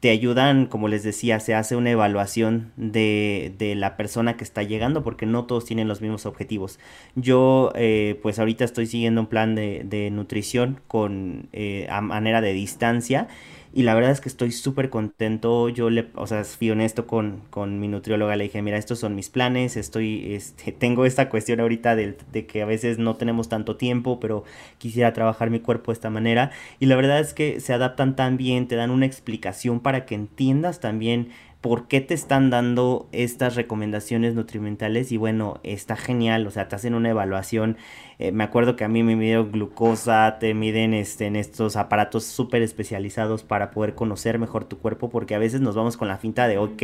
te 0.00 0.10
ayudan, 0.10 0.66
como 0.66 0.86
les 0.86 1.02
decía, 1.02 1.40
se 1.40 1.54
hace 1.54 1.74
una 1.74 1.90
evaluación 1.90 2.72
de, 2.76 3.52
de, 3.58 3.74
la 3.74 3.96
persona 3.96 4.36
que 4.36 4.44
está 4.44 4.62
llegando 4.62 5.02
porque 5.02 5.26
no 5.26 5.44
todos 5.44 5.64
tienen 5.64 5.88
los 5.88 6.00
mismos 6.00 6.24
objetivos. 6.24 6.78
Yo 7.16 7.72
pues 7.74 8.28
pues 8.28 8.38
ahorita 8.38 8.62
estoy 8.62 8.86
siguiendo 8.86 9.22
un 9.22 9.26
plan 9.26 9.54
de, 9.54 9.84
de 9.86 10.10
nutrición 10.10 10.80
con 10.86 11.48
eh, 11.54 11.86
a 11.88 12.02
manera 12.02 12.42
de 12.42 12.52
distancia 12.52 13.26
y 13.72 13.82
la 13.82 13.94
verdad 13.94 14.10
es 14.10 14.20
que 14.20 14.28
estoy 14.28 14.50
súper 14.52 14.90
contento. 14.90 15.68
Yo 15.68 15.90
le, 15.90 16.08
o 16.14 16.26
sea, 16.26 16.42
fui 16.44 16.70
honesto 16.70 17.06
con, 17.06 17.42
con, 17.50 17.78
mi 17.80 17.88
nutrióloga. 17.88 18.34
Le 18.36 18.44
dije, 18.44 18.62
mira, 18.62 18.78
estos 18.78 18.98
son 18.98 19.14
mis 19.14 19.28
planes. 19.28 19.76
Estoy, 19.76 20.34
este, 20.34 20.72
tengo 20.78 21.04
esta 21.04 21.28
cuestión 21.28 21.60
ahorita 21.60 21.94
de, 21.94 22.16
de, 22.32 22.46
que 22.46 22.62
a 22.62 22.66
veces 22.66 22.98
no 22.98 23.16
tenemos 23.16 23.48
tanto 23.48 23.76
tiempo, 23.76 24.20
pero 24.20 24.44
quisiera 24.78 25.12
trabajar 25.12 25.50
mi 25.50 25.60
cuerpo 25.60 25.92
de 25.92 25.94
esta 25.94 26.10
manera. 26.10 26.50
Y 26.80 26.86
la 26.86 26.96
verdad 26.96 27.20
es 27.20 27.34
que 27.34 27.60
se 27.60 27.72
adaptan 27.72 28.16
tan 28.16 28.36
bien, 28.36 28.68
te 28.68 28.76
dan 28.76 28.90
una 28.90 29.06
explicación 29.06 29.80
para 29.80 30.06
que 30.06 30.14
entiendas 30.14 30.80
también 30.80 31.28
por 31.60 31.88
qué 31.88 32.00
te 32.00 32.14
están 32.14 32.50
dando 32.50 33.08
estas 33.12 33.56
recomendaciones 33.56 34.34
nutrimentales 34.34 35.10
y 35.10 35.16
bueno, 35.16 35.60
está 35.64 35.96
genial, 35.96 36.46
o 36.46 36.50
sea, 36.50 36.68
te 36.68 36.76
hacen 36.76 36.94
una 36.94 37.10
evaluación 37.10 37.76
eh, 38.20 38.32
me 38.32 38.42
acuerdo 38.42 38.74
que 38.74 38.82
a 38.82 38.88
mí 38.88 39.04
me 39.04 39.14
midieron 39.14 39.52
glucosa, 39.52 40.38
te 40.40 40.52
miden 40.52 40.92
este, 40.92 41.26
en 41.26 41.36
estos 41.36 41.76
aparatos 41.76 42.24
súper 42.24 42.62
especializados 42.62 43.44
para 43.44 43.70
poder 43.70 43.94
conocer 43.94 44.40
mejor 44.40 44.64
tu 44.64 44.78
cuerpo, 44.78 45.08
porque 45.08 45.36
a 45.36 45.38
veces 45.38 45.60
nos 45.60 45.76
vamos 45.76 45.96
con 45.96 46.08
la 46.08 46.18
finta 46.18 46.48
de, 46.48 46.58
ok, 46.58 46.82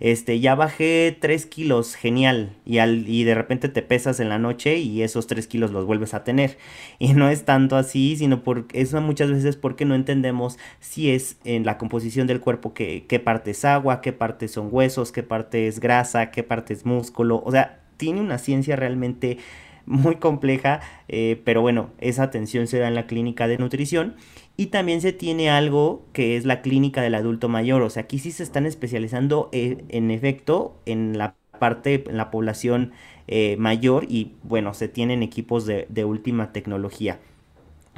este, 0.00 0.40
ya 0.40 0.54
bajé 0.54 1.16
3 1.18 1.46
kilos, 1.46 1.94
genial, 1.94 2.52
y, 2.66 2.78
al, 2.78 3.08
y 3.08 3.24
de 3.24 3.34
repente 3.34 3.70
te 3.70 3.80
pesas 3.80 4.20
en 4.20 4.28
la 4.28 4.38
noche 4.38 4.76
y 4.76 5.02
esos 5.02 5.26
3 5.26 5.46
kilos 5.46 5.70
los 5.70 5.86
vuelves 5.86 6.12
a 6.12 6.22
tener. 6.22 6.58
Y 6.98 7.14
no 7.14 7.28
es 7.28 7.44
tanto 7.44 7.76
así, 7.76 8.16
sino 8.16 8.42
porque 8.42 8.80
eso 8.80 9.00
muchas 9.00 9.30
veces 9.30 9.56
porque 9.56 9.84
no 9.84 9.94
entendemos 9.94 10.58
si 10.80 11.10
es 11.10 11.38
en 11.44 11.64
la 11.64 11.78
composición 11.78 12.26
del 12.26 12.40
cuerpo 12.40 12.74
qué, 12.74 13.06
qué 13.08 13.20
parte 13.20 13.52
es 13.52 13.64
agua, 13.64 14.00
qué 14.00 14.12
parte 14.12 14.48
son 14.48 14.68
huesos, 14.70 15.12
qué 15.12 15.22
parte 15.22 15.66
es 15.66 15.80
grasa, 15.80 16.30
qué 16.30 16.42
parte 16.42 16.72
es 16.72 16.84
músculo, 16.86 17.42
o 17.44 17.50
sea, 17.50 17.80
tiene 17.96 18.20
una 18.20 18.38
ciencia 18.38 18.76
realmente 18.76 19.38
muy 19.86 20.16
compleja, 20.16 20.80
eh, 21.08 21.40
pero 21.44 21.60
bueno, 21.60 21.90
esa 21.98 22.22
atención 22.24 22.66
se 22.66 22.78
da 22.78 22.88
en 22.88 22.94
la 22.94 23.06
clínica 23.06 23.46
de 23.46 23.58
nutrición. 23.58 24.16
Y 24.56 24.66
también 24.66 25.00
se 25.00 25.12
tiene 25.12 25.50
algo 25.50 26.06
que 26.12 26.36
es 26.36 26.44
la 26.44 26.62
clínica 26.62 27.02
del 27.02 27.16
adulto 27.16 27.48
mayor, 27.48 27.82
o 27.82 27.90
sea, 27.90 28.04
aquí 28.04 28.18
sí 28.18 28.30
se 28.30 28.44
están 28.44 28.66
especializando 28.66 29.48
eh, 29.52 29.84
en 29.88 30.10
efecto 30.12 30.80
en 30.86 31.18
la 31.18 31.34
parte, 31.58 32.04
en 32.08 32.16
la 32.16 32.30
población 32.30 32.92
eh, 33.26 33.56
mayor 33.58 34.06
y 34.08 34.32
bueno, 34.42 34.74
se 34.74 34.88
tienen 34.88 35.22
equipos 35.22 35.66
de, 35.66 35.86
de 35.88 36.04
última 36.04 36.52
tecnología. 36.52 37.18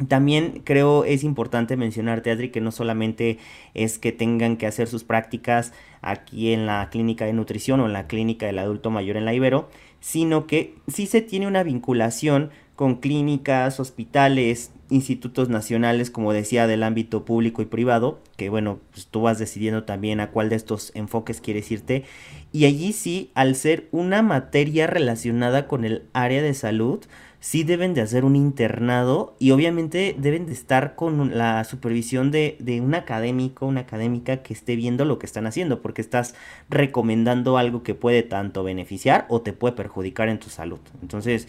También 0.08 0.60
creo 0.62 1.04
es 1.04 1.24
importante 1.24 1.76
mencionar, 1.76 2.22
Adri, 2.28 2.50
que 2.50 2.60
no 2.60 2.70
solamente 2.70 3.38
es 3.72 3.98
que 3.98 4.12
tengan 4.12 4.58
que 4.58 4.66
hacer 4.66 4.88
sus 4.88 5.04
prácticas 5.04 5.72
aquí 6.02 6.52
en 6.52 6.66
la 6.66 6.90
clínica 6.90 7.24
de 7.24 7.32
nutrición 7.32 7.80
o 7.80 7.86
en 7.86 7.94
la 7.94 8.06
clínica 8.06 8.44
del 8.44 8.58
adulto 8.58 8.90
mayor 8.90 9.16
en 9.16 9.24
la 9.24 9.32
Ibero, 9.32 9.70
sino 10.00 10.46
que 10.46 10.74
sí 10.88 11.06
se 11.06 11.22
tiene 11.22 11.46
una 11.46 11.62
vinculación 11.62 12.50
con 12.76 12.96
clínicas, 12.96 13.80
hospitales, 13.80 14.70
institutos 14.90 15.48
nacionales, 15.48 16.10
como 16.10 16.32
decía, 16.32 16.66
del 16.66 16.82
ámbito 16.82 17.24
público 17.24 17.62
y 17.62 17.66
privado, 17.66 18.20
que 18.36 18.50
bueno, 18.50 18.78
pues 18.92 19.06
tú 19.06 19.22
vas 19.22 19.38
decidiendo 19.38 19.84
también 19.84 20.20
a 20.20 20.30
cuál 20.30 20.50
de 20.50 20.56
estos 20.56 20.92
enfoques 20.94 21.40
quieres 21.40 21.70
irte. 21.72 22.04
Y 22.52 22.66
allí 22.66 22.92
sí, 22.92 23.30
al 23.34 23.56
ser 23.56 23.88
una 23.92 24.22
materia 24.22 24.86
relacionada 24.86 25.66
con 25.66 25.84
el 25.84 26.04
área 26.12 26.42
de 26.42 26.54
salud, 26.54 27.00
sí 27.46 27.62
deben 27.62 27.94
de 27.94 28.00
hacer 28.00 28.24
un 28.24 28.34
internado 28.34 29.36
y 29.38 29.52
obviamente 29.52 30.16
deben 30.18 30.46
de 30.46 30.52
estar 30.52 30.96
con 30.96 31.38
la 31.38 31.62
supervisión 31.62 32.32
de, 32.32 32.56
de, 32.58 32.80
un 32.80 32.92
académico, 32.96 33.66
una 33.66 33.82
académica 33.82 34.42
que 34.42 34.52
esté 34.52 34.74
viendo 34.74 35.04
lo 35.04 35.20
que 35.20 35.26
están 35.26 35.46
haciendo, 35.46 35.80
porque 35.80 36.00
estás 36.02 36.34
recomendando 36.68 37.56
algo 37.56 37.84
que 37.84 37.94
puede 37.94 38.24
tanto 38.24 38.64
beneficiar 38.64 39.26
o 39.28 39.42
te 39.42 39.52
puede 39.52 39.76
perjudicar 39.76 40.28
en 40.28 40.40
tu 40.40 40.50
salud. 40.50 40.80
Entonces, 41.02 41.46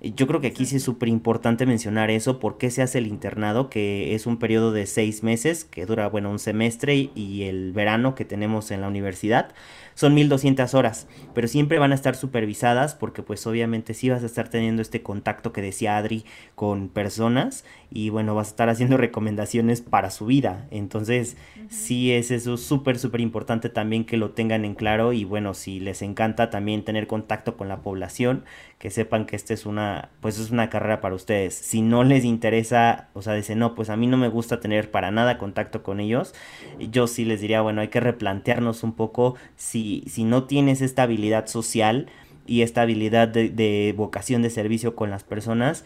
yo 0.00 0.28
creo 0.28 0.40
que 0.40 0.46
aquí 0.46 0.66
sí 0.66 0.76
es 0.76 0.84
súper 0.84 1.08
importante 1.08 1.66
mencionar 1.66 2.12
eso, 2.12 2.38
por 2.38 2.56
qué 2.56 2.70
se 2.70 2.82
hace 2.82 2.98
el 2.98 3.08
internado, 3.08 3.68
que 3.70 4.14
es 4.14 4.26
un 4.26 4.38
periodo 4.38 4.70
de 4.70 4.86
seis 4.86 5.24
meses, 5.24 5.64
que 5.64 5.84
dura, 5.84 6.08
bueno, 6.08 6.30
un 6.30 6.38
semestre 6.38 7.10
y 7.16 7.42
el 7.42 7.72
verano 7.72 8.14
que 8.14 8.24
tenemos 8.24 8.70
en 8.70 8.82
la 8.82 8.88
universidad 8.88 9.52
son 10.00 10.14
1200 10.14 10.72
horas, 10.72 11.06
pero 11.34 11.46
siempre 11.46 11.78
van 11.78 11.92
a 11.92 11.94
estar 11.94 12.16
supervisadas 12.16 12.94
porque 12.94 13.22
pues 13.22 13.46
obviamente 13.46 13.92
sí 13.92 14.08
vas 14.08 14.22
a 14.22 14.26
estar 14.26 14.48
teniendo 14.48 14.80
este 14.80 15.02
contacto 15.02 15.52
que 15.52 15.60
decía 15.60 15.98
Adri 15.98 16.24
con 16.54 16.88
personas 16.88 17.66
y 17.90 18.10
bueno, 18.10 18.34
vas 18.34 18.48
a 18.48 18.50
estar 18.50 18.68
haciendo 18.68 18.96
recomendaciones 18.98 19.80
para 19.80 20.10
su 20.10 20.26
vida. 20.26 20.66
Entonces, 20.70 21.36
sí 21.68 22.12
es 22.12 22.30
eso 22.30 22.56
súper, 22.56 22.98
súper 22.98 23.20
importante 23.20 23.68
también 23.68 24.04
que 24.04 24.16
lo 24.16 24.30
tengan 24.30 24.64
en 24.64 24.74
claro 24.74 25.12
y 25.12 25.24
bueno, 25.24 25.54
si 25.54 25.80
les 25.80 26.02
encanta 26.02 26.50
también 26.50 26.84
tener 26.84 27.06
contacto 27.06 27.56
con 27.56 27.68
la 27.68 27.82
población, 27.82 28.44
que 28.78 28.90
sepan 28.90 29.26
que 29.26 29.36
esta 29.36 29.54
es 29.54 29.66
una, 29.66 30.10
pues 30.20 30.38
es 30.38 30.50
una 30.50 30.70
carrera 30.70 31.00
para 31.00 31.14
ustedes. 31.14 31.54
Si 31.54 31.82
no 31.82 32.04
les 32.04 32.24
interesa, 32.24 33.08
o 33.12 33.22
sea, 33.22 33.34
dicen, 33.34 33.58
no, 33.58 33.74
pues 33.74 33.90
a 33.90 33.96
mí 33.96 34.06
no 34.06 34.16
me 34.16 34.28
gusta 34.28 34.60
tener 34.60 34.90
para 34.90 35.10
nada 35.10 35.38
contacto 35.38 35.82
con 35.82 36.00
ellos, 36.00 36.34
yo 36.78 37.06
sí 37.06 37.24
les 37.24 37.40
diría, 37.40 37.60
bueno, 37.60 37.80
hay 37.80 37.88
que 37.88 38.00
replantearnos 38.00 38.82
un 38.82 38.94
poco 38.94 39.34
si 39.56 39.80
si, 39.80 40.24
no 40.24 40.44
tienes 40.44 40.80
esta 40.80 41.04
habilidad 41.04 41.46
social 41.46 42.06
y 42.46 42.62
esta 42.62 42.82
habilidad 42.82 43.28
de, 43.28 43.48
de 43.48 43.94
vocación 43.96 44.42
de 44.42 44.50
servicio 44.50 44.96
con 44.96 45.10
las 45.10 45.24
personas, 45.24 45.84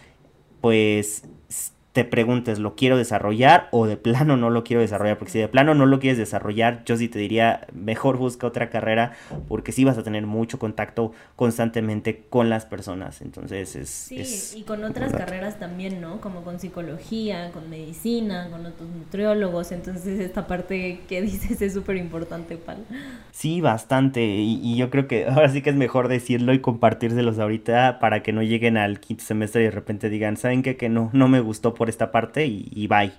pues 0.60 1.24
te 1.94 2.04
preguntes, 2.04 2.58
¿lo 2.58 2.74
quiero 2.74 2.96
desarrollar 2.96 3.68
o 3.70 3.86
de 3.86 3.96
plano 3.96 4.36
no 4.36 4.50
lo 4.50 4.64
quiero 4.64 4.82
desarrollar? 4.82 5.16
Porque 5.16 5.30
si 5.30 5.38
de 5.38 5.46
plano 5.46 5.76
no 5.76 5.86
lo 5.86 6.00
quieres 6.00 6.18
desarrollar, 6.18 6.82
yo 6.84 6.96
sí 6.96 7.06
te 7.08 7.20
diría, 7.20 7.68
mejor 7.72 8.16
busca 8.16 8.48
otra 8.48 8.68
carrera 8.68 9.12
porque 9.46 9.70
sí 9.70 9.84
vas 9.84 9.96
a 9.96 10.02
tener 10.02 10.26
mucho 10.26 10.58
contacto 10.58 11.12
constantemente 11.36 12.24
con 12.28 12.50
las 12.50 12.66
personas. 12.66 13.22
Entonces 13.22 13.76
es... 13.76 13.90
Sí, 13.90 14.24
y 14.58 14.62
con 14.64 14.82
otras 14.82 15.12
carreras 15.12 15.60
también, 15.60 16.00
¿no? 16.00 16.20
Como 16.20 16.42
con 16.42 16.58
psicología, 16.58 17.52
con 17.52 17.70
medicina, 17.70 18.48
con 18.50 18.66
otros 18.66 18.88
nutriólogos. 18.88 19.70
Entonces 19.70 20.18
esta 20.18 20.48
parte 20.48 20.98
que 21.08 21.22
dices 21.22 21.62
es 21.62 21.74
súper 21.74 21.96
importante, 21.96 22.56
Pal. 22.56 22.78
Sí, 23.30 23.60
bastante. 23.60 24.24
Y, 24.24 24.60
y 24.64 24.76
yo 24.76 24.90
creo 24.90 25.06
que 25.06 25.28
ahora 25.28 25.48
sí 25.48 25.62
que 25.62 25.70
es 25.70 25.76
mejor 25.76 26.08
decirlo 26.08 26.54
y 26.54 26.58
compartírselos 26.58 27.38
ahorita 27.38 28.00
para 28.00 28.24
que 28.24 28.32
no 28.32 28.42
lleguen 28.42 28.78
al 28.78 28.98
quinto 28.98 29.22
semestre 29.22 29.62
y 29.62 29.66
de 29.66 29.70
repente 29.70 30.08
digan, 30.08 30.36
¿saben 30.36 30.64
qué? 30.64 30.76
Que 30.76 30.88
no, 30.88 31.10
no 31.12 31.28
me 31.28 31.38
gustó 31.38 31.72
por 31.74 31.83
esta 31.88 32.12
parte 32.12 32.46
y, 32.46 32.86
bye. 32.86 33.12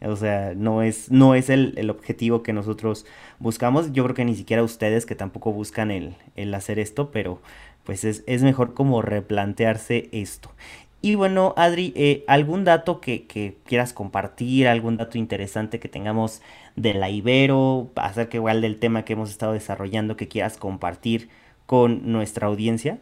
O 0.00 0.14
sea, 0.14 0.54
no 0.54 0.82
es, 0.82 1.10
no 1.10 1.34
es 1.34 1.50
el, 1.50 1.90
objetivo 1.90 2.42
que 2.42 2.52
nosotros 2.52 3.04
buscamos. 3.40 3.92
Yo 3.92 4.04
creo 4.04 4.14
que 4.14 4.24
ni 4.24 4.36
siquiera 4.36 4.62
ustedes 4.62 5.06
que 5.06 5.16
tampoco 5.16 5.52
buscan 5.52 5.90
el, 5.90 6.14
el 6.36 6.54
hacer 6.54 6.78
esto, 6.78 7.10
pero 7.10 7.40
pues 7.84 8.04
es, 8.04 8.22
es, 8.26 8.42
mejor 8.42 8.74
como 8.74 9.02
replantearse 9.02 10.08
esto. 10.12 10.52
Y 11.00 11.14
bueno, 11.14 11.54
Adri, 11.56 11.92
eh, 11.96 12.24
¿algún 12.26 12.64
dato 12.64 13.00
que, 13.00 13.26
que, 13.26 13.56
quieras 13.64 13.92
compartir? 13.92 14.66
¿Algún 14.68 14.96
dato 14.96 15.16
interesante 15.16 15.78
que 15.78 15.88
tengamos 15.88 16.42
de 16.76 16.94
la 16.94 17.08
Ibero? 17.08 17.90
Acerca 17.96 18.36
igual 18.36 18.60
del 18.60 18.78
tema 18.78 19.04
que 19.04 19.12
hemos 19.12 19.30
estado 19.30 19.52
desarrollando 19.52 20.16
que 20.16 20.28
quieras 20.28 20.58
compartir 20.58 21.28
con 21.66 22.10
nuestra 22.12 22.48
audiencia. 22.48 22.98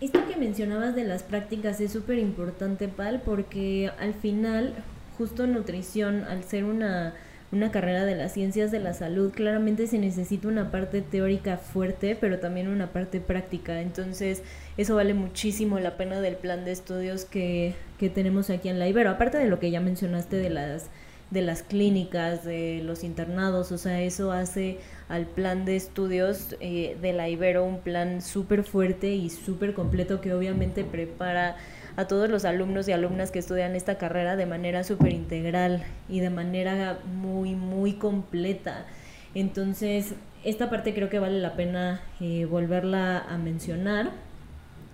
Esto 0.00 0.26
que 0.28 0.36
mencionabas 0.36 0.94
de 0.94 1.04
las 1.04 1.22
prácticas 1.22 1.80
es 1.80 1.92
súper 1.92 2.18
importante, 2.18 2.88
Pal, 2.88 3.22
porque 3.24 3.90
al 3.98 4.12
final, 4.14 4.74
justo 5.16 5.46
nutrición, 5.46 6.24
al 6.24 6.44
ser 6.44 6.64
una, 6.64 7.14
una 7.52 7.70
carrera 7.70 8.04
de 8.04 8.16
las 8.16 8.32
ciencias 8.32 8.70
de 8.70 8.80
la 8.80 8.92
salud, 8.92 9.32
claramente 9.32 9.86
se 9.86 9.98
necesita 9.98 10.48
una 10.48 10.70
parte 10.70 11.00
teórica 11.00 11.56
fuerte, 11.56 12.16
pero 12.20 12.38
también 12.38 12.68
una 12.68 12.92
parte 12.92 13.20
práctica. 13.20 13.80
Entonces, 13.80 14.42
eso 14.76 14.96
vale 14.96 15.14
muchísimo 15.14 15.78
la 15.78 15.96
pena 15.96 16.20
del 16.20 16.34
plan 16.34 16.64
de 16.64 16.72
estudios 16.72 17.24
que, 17.24 17.74
que 17.98 18.10
tenemos 18.10 18.50
aquí 18.50 18.68
en 18.68 18.78
la 18.78 18.88
Ibero. 18.88 19.10
Aparte 19.10 19.38
de 19.38 19.46
lo 19.46 19.60
que 19.60 19.70
ya 19.70 19.80
mencionaste 19.80 20.36
de 20.36 20.50
las 20.50 20.90
de 21.34 21.42
las 21.42 21.62
clínicas, 21.62 22.44
de 22.44 22.80
los 22.84 23.04
internados, 23.04 23.72
o 23.72 23.76
sea, 23.76 24.00
eso 24.00 24.32
hace 24.32 24.78
al 25.08 25.26
plan 25.26 25.64
de 25.64 25.76
estudios 25.76 26.56
eh, 26.60 26.96
de 27.02 27.12
la 27.12 27.28
Ibero 27.28 27.64
un 27.64 27.80
plan 27.80 28.22
súper 28.22 28.62
fuerte 28.62 29.14
y 29.14 29.28
súper 29.28 29.74
completo 29.74 30.20
que 30.20 30.32
obviamente 30.32 30.84
prepara 30.84 31.56
a 31.96 32.06
todos 32.06 32.30
los 32.30 32.44
alumnos 32.44 32.88
y 32.88 32.92
alumnas 32.92 33.32
que 33.32 33.40
estudian 33.40 33.74
esta 33.74 33.98
carrera 33.98 34.36
de 34.36 34.46
manera 34.46 34.84
súper 34.84 35.12
integral 35.12 35.82
y 36.08 36.20
de 36.20 36.30
manera 36.30 37.00
muy, 37.04 37.54
muy 37.54 37.94
completa. 37.94 38.86
Entonces, 39.34 40.14
esta 40.44 40.70
parte 40.70 40.94
creo 40.94 41.10
que 41.10 41.18
vale 41.18 41.40
la 41.40 41.54
pena 41.54 42.00
eh, 42.20 42.46
volverla 42.46 43.18
a 43.18 43.38
mencionar. 43.38 44.12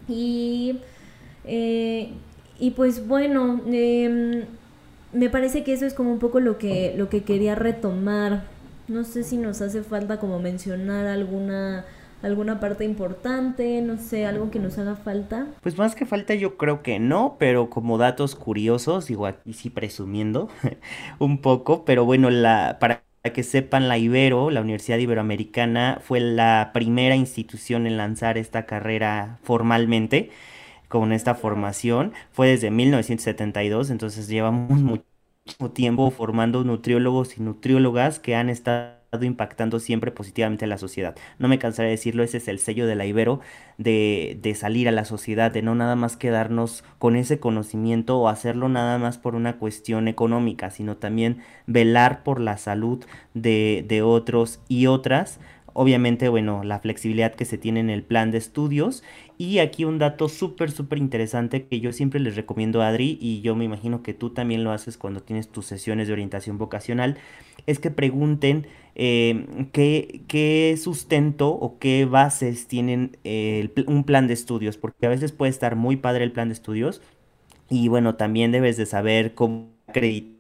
Y, 0.09 0.81
eh, 1.44 2.12
y 2.59 2.70
pues 2.70 3.07
bueno, 3.07 3.62
em, 3.66 4.44
me 5.12 5.31
parece 5.31 5.64
que 5.64 5.73
eso 5.73 5.87
es 5.87 5.94
como 5.94 6.12
un 6.12 6.18
poco 6.18 6.40
lo 6.40 6.59
que, 6.59 6.94
lo 6.96 7.09
que 7.09 7.23
quería 7.23 7.55
retomar. 7.55 8.44
No 8.88 9.05
sé 9.05 9.23
si 9.23 9.37
nos 9.37 9.61
hace 9.61 9.83
falta 9.83 10.18
como 10.18 10.38
mencionar 10.38 11.07
alguna 11.07 11.85
alguna 12.23 12.61
parte 12.61 12.85
importante, 12.85 13.81
no 13.81 13.96
sé, 13.96 14.27
algo 14.27 14.51
que 14.51 14.59
nos 14.59 14.77
haga 14.79 14.96
falta. 14.96 15.46
Pues 15.62 15.79
más 15.79 15.94
que 15.94 16.05
falta 16.05 16.35
yo 16.35 16.57
creo 16.57 16.83
que 16.83 16.99
no, 16.99 17.37
pero 17.38 17.70
como 17.70 17.99
datos 17.99 18.35
curiosos, 18.35 19.07
digo 19.07 19.27
aquí 19.27 19.55
sí 19.55 19.70
presumiendo 19.70 20.49
un 21.18 21.40
poco, 21.40 21.85
pero 21.85 22.05
bueno, 22.05 22.31
la 22.31 22.77
para 22.79 23.03
que 23.35 23.42
sepan, 23.42 23.88
la 23.88 23.99
Ibero, 23.99 24.51
la 24.51 24.62
Universidad 24.62 24.99
Iberoamericana, 24.99 26.01
fue 26.03 26.20
la 26.20 26.70
primera 26.73 27.16
institución 27.16 27.87
en 27.87 27.96
lanzar 27.96 28.38
esta 28.38 28.64
carrera 28.64 29.38
formalmente 29.42 30.31
con 30.90 31.12
esta 31.12 31.35
formación. 31.37 32.12
Fue 32.33 32.48
desde 32.48 32.70
1972, 32.70 33.90
entonces 33.90 34.29
llevamos 34.29 34.81
mucho 34.81 35.05
tiempo 35.72 36.11
formando 36.11 36.64
nutriólogos 36.64 37.38
y 37.38 37.42
nutriólogas 37.42 38.18
que 38.18 38.35
han 38.35 38.50
estado 38.50 39.00
impactando 39.22 39.79
siempre 39.79 40.11
positivamente 40.11 40.64
a 40.64 40.68
la 40.68 40.79
sociedad. 40.79 41.16
No 41.38 41.46
me 41.46 41.61
cansaré 41.61 41.88
de 41.88 41.92
decirlo, 41.92 42.24
ese 42.24 42.38
es 42.38 42.48
el 42.48 42.59
sello 42.59 42.87
de 42.88 42.96
la 42.96 43.07
Ibero, 43.07 43.40
de, 43.79 44.37
de, 44.42 44.55
salir 44.57 44.88
a 44.88 44.92
la 44.92 45.05
sociedad, 45.05 45.53
de 45.53 45.62
no 45.62 45.76
nada 45.76 45.94
más 45.94 46.16
quedarnos 46.16 46.85
con 46.98 47.14
ese 47.14 47.38
conocimiento 47.38 48.18
o 48.18 48.29
hacerlo 48.29 48.68
nada 48.68 48.98
más 48.98 49.16
por 49.18 49.37
una 49.37 49.59
cuestión 49.59 50.09
económica, 50.09 50.70
sino 50.70 50.96
también 50.96 51.38
velar 51.66 52.24
por 52.24 52.40
la 52.40 52.59
salud 52.59 53.05
de, 53.35 53.85
de 53.88 54.03
otros 54.03 54.61
y 54.68 54.87
otras 54.87 55.38
Obviamente, 55.73 56.29
bueno, 56.29 56.65
la 56.65 56.81
flexibilidad 56.81 57.35
que 57.35 57.45
se 57.45 57.59
tiene 57.59 57.81
en 57.81 57.91
el 57.91 58.03
plan 58.03 58.31
de 58.31 58.39
estudios. 58.39 59.03
Y 59.39 59.59
aquí 59.59 59.85
un 59.85 59.99
dato 59.99 60.29
súper, 60.29 60.71
súper 60.71 60.99
interesante 60.99 61.67
que 61.67 61.81
yo 61.81 61.93
siempre 61.93 62.21
les 62.21 62.37
recomiendo, 62.37 62.83
Adri, 62.83 63.19
y 63.21 63.41
yo 63.41 63.57
me 63.57 63.65
imagino 63.65 64.03
que 64.03 64.15
tú 64.15 64.31
también 64.31 64.65
lo 64.65 64.73
haces 64.73 64.99
cuando 64.99 65.23
tienes 65.23 65.49
tus 65.49 65.67
sesiones 65.67 66.09
de 66.09 66.13
orientación 66.13 66.59
vocacional, 66.59 67.17
es 67.67 67.79
que 67.79 67.91
pregunten 67.91 68.67
eh, 68.97 69.71
qué, 69.73 70.79
sustento 70.83 71.49
o 71.51 71.79
qué 71.79 72.05
bases 72.05 72.67
tienen 72.67 73.17
un 73.87 74.05
plan 74.05 74.27
de 74.27 74.35
estudios, 74.35 74.77
porque 74.77 75.07
a 75.07 75.11
veces 75.11 75.33
puede 75.33 75.51
estar 75.51 75.77
muy 75.77 75.97
padre 75.97 76.25
el 76.25 76.33
plan 76.33 76.49
de 76.49 76.55
estudios. 76.55 77.01
Y 77.71 77.89
bueno, 77.89 78.17
también 78.17 78.51
debes 78.53 78.77
de 78.77 78.87
saber 78.87 79.35
cómo 79.35 79.71
acreditar 79.87 80.39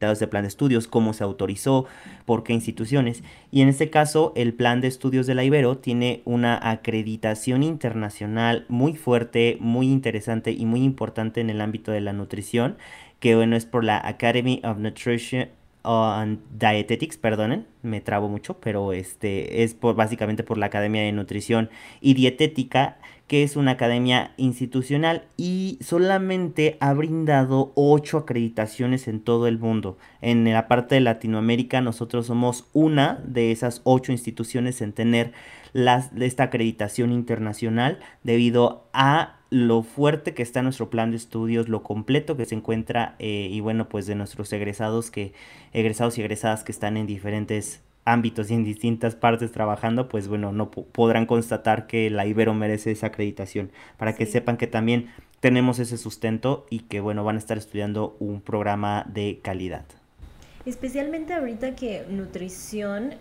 de 0.00 0.26
plan 0.26 0.44
de 0.44 0.48
estudios, 0.48 0.88
cómo 0.88 1.12
se 1.12 1.24
autorizó, 1.24 1.84
por 2.24 2.42
qué 2.42 2.54
instituciones. 2.54 3.22
Y 3.50 3.60
en 3.60 3.68
este 3.68 3.90
caso, 3.90 4.32
el 4.34 4.54
plan 4.54 4.80
de 4.80 4.88
estudios 4.88 5.26
de 5.26 5.34
la 5.34 5.44
Ibero 5.44 5.76
tiene 5.76 6.22
una 6.24 6.58
acreditación 6.70 7.62
internacional 7.62 8.64
muy 8.68 8.94
fuerte, 8.94 9.58
muy 9.60 9.90
interesante 9.90 10.52
y 10.52 10.64
muy 10.64 10.84
importante 10.84 11.42
en 11.42 11.50
el 11.50 11.60
ámbito 11.60 11.92
de 11.92 12.00
la 12.00 12.14
nutrición, 12.14 12.78
que 13.18 13.36
bueno, 13.36 13.56
es 13.56 13.66
por 13.66 13.84
la 13.84 14.00
Academy 14.02 14.62
of 14.64 14.78
Nutrition 14.78 15.50
and 15.82 16.40
Dietetics, 16.58 17.18
perdonen, 17.18 17.66
me 17.82 18.00
trabo 18.00 18.28
mucho, 18.28 18.58
pero 18.58 18.94
este 18.94 19.62
es 19.62 19.74
por, 19.74 19.94
básicamente 19.94 20.42
por 20.42 20.56
la 20.56 20.66
Academia 20.66 21.02
de 21.02 21.12
Nutrición 21.12 21.68
y 22.00 22.14
Dietética 22.14 22.98
que 23.30 23.44
es 23.44 23.54
una 23.54 23.70
academia 23.70 24.32
institucional 24.38 25.22
y 25.36 25.78
solamente 25.80 26.76
ha 26.80 26.92
brindado 26.94 27.70
ocho 27.76 28.18
acreditaciones 28.18 29.06
en 29.06 29.20
todo 29.20 29.46
el 29.46 29.56
mundo. 29.56 29.98
En 30.20 30.52
la 30.52 30.66
parte 30.66 30.96
de 30.96 31.00
Latinoamérica 31.00 31.80
nosotros 31.80 32.26
somos 32.26 32.66
una 32.72 33.22
de 33.24 33.52
esas 33.52 33.82
ocho 33.84 34.10
instituciones 34.10 34.80
en 34.80 34.92
tener 34.92 35.32
las, 35.72 36.10
esta 36.18 36.42
acreditación 36.42 37.12
internacional 37.12 38.00
debido 38.24 38.88
a 38.92 39.36
lo 39.48 39.84
fuerte 39.84 40.34
que 40.34 40.42
está 40.42 40.62
nuestro 40.62 40.90
plan 40.90 41.12
de 41.12 41.16
estudios, 41.16 41.68
lo 41.68 41.84
completo 41.84 42.36
que 42.36 42.46
se 42.46 42.56
encuentra 42.56 43.14
eh, 43.20 43.46
y 43.48 43.60
bueno 43.60 43.88
pues 43.88 44.06
de 44.06 44.16
nuestros 44.16 44.52
egresados 44.52 45.12
que 45.12 45.34
egresados 45.72 46.18
y 46.18 46.22
egresadas 46.22 46.64
que 46.64 46.72
están 46.72 46.96
en 46.96 47.06
diferentes 47.06 47.80
ámbitos 48.12 48.50
y 48.50 48.54
en 48.54 48.64
distintas 48.64 49.14
partes 49.14 49.52
trabajando, 49.52 50.08
pues 50.08 50.28
bueno, 50.28 50.52
no 50.52 50.70
podrán 50.70 51.26
constatar 51.26 51.86
que 51.86 52.10
la 52.10 52.26
Ibero 52.26 52.54
merece 52.54 52.90
esa 52.90 53.08
acreditación, 53.08 53.70
para 53.96 54.14
que 54.14 54.26
sepan 54.26 54.56
que 54.56 54.66
también 54.66 55.10
tenemos 55.40 55.78
ese 55.78 55.96
sustento 55.96 56.66
y 56.70 56.80
que 56.80 57.00
bueno, 57.00 57.24
van 57.24 57.36
a 57.36 57.38
estar 57.38 57.58
estudiando 57.58 58.16
un 58.20 58.40
programa 58.40 59.04
de 59.08 59.40
calidad. 59.42 59.84
Especialmente 60.66 61.32
ahorita 61.32 61.74
que 61.74 62.04
nutrición 62.08 63.14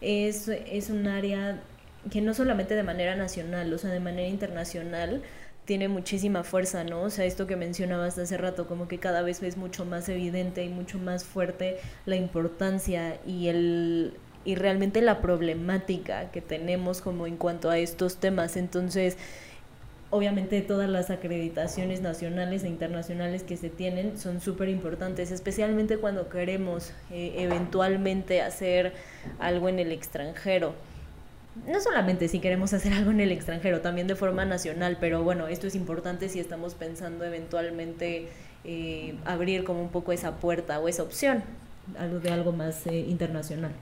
es, 0.00 0.48
es 0.48 0.90
un 0.90 1.06
área 1.06 1.62
que 2.10 2.20
no 2.20 2.34
solamente 2.34 2.74
de 2.74 2.82
manera 2.82 3.14
nacional, 3.14 3.72
o 3.72 3.78
sea, 3.78 3.90
de 3.90 4.00
manera 4.00 4.28
internacional, 4.28 5.22
tiene 5.64 5.86
muchísima 5.86 6.42
fuerza, 6.42 6.82
¿no? 6.82 7.02
O 7.02 7.10
sea, 7.10 7.26
esto 7.26 7.46
que 7.46 7.54
mencionabas 7.54 8.18
hace 8.18 8.36
rato, 8.36 8.66
como 8.66 8.88
que 8.88 8.98
cada 8.98 9.22
vez 9.22 9.42
es 9.42 9.56
mucho 9.56 9.84
más 9.84 10.08
evidente 10.08 10.64
y 10.64 10.68
mucho 10.68 10.98
más 10.98 11.24
fuerte 11.24 11.78
la 12.06 12.16
importancia 12.16 13.20
y 13.24 13.48
el 13.48 14.14
y 14.44 14.54
realmente 14.54 15.02
la 15.02 15.20
problemática 15.20 16.30
que 16.30 16.40
tenemos 16.40 17.00
como 17.00 17.26
en 17.26 17.36
cuanto 17.36 17.70
a 17.70 17.78
estos 17.78 18.16
temas. 18.16 18.56
Entonces, 18.56 19.16
obviamente 20.10 20.60
todas 20.62 20.88
las 20.88 21.10
acreditaciones 21.10 22.00
nacionales 22.00 22.64
e 22.64 22.68
internacionales 22.68 23.42
que 23.42 23.56
se 23.56 23.70
tienen 23.70 24.18
son 24.18 24.40
súper 24.40 24.68
importantes, 24.68 25.30
especialmente 25.30 25.98
cuando 25.98 26.28
queremos 26.28 26.92
eh, 27.10 27.34
eventualmente 27.38 28.42
hacer 28.42 28.92
algo 29.38 29.68
en 29.68 29.78
el 29.78 29.92
extranjero 29.92 30.74
no 31.66 31.80
solamente 31.80 32.28
si 32.28 32.38
queremos 32.38 32.72
hacer 32.72 32.92
algo 32.92 33.10
en 33.10 33.20
el 33.20 33.32
extranjero, 33.32 33.80
también 33.80 34.06
de 34.06 34.14
forma 34.14 34.44
nacional, 34.44 34.98
pero 35.00 35.22
bueno, 35.22 35.48
esto 35.48 35.66
es 35.66 35.74
importante 35.74 36.28
si 36.28 36.40
estamos 36.40 36.74
pensando 36.74 37.24
eventualmente 37.24 38.28
eh, 38.64 39.14
abrir 39.24 39.64
como 39.64 39.82
un 39.82 39.88
poco 39.88 40.12
esa 40.12 40.36
puerta 40.36 40.78
o 40.80 40.88
esa 40.88 41.02
opción 41.02 41.42
algo 41.98 42.20
de 42.20 42.30
algo 42.30 42.52
más 42.52 42.86
eh, 42.86 42.98
internacional. 42.98 43.72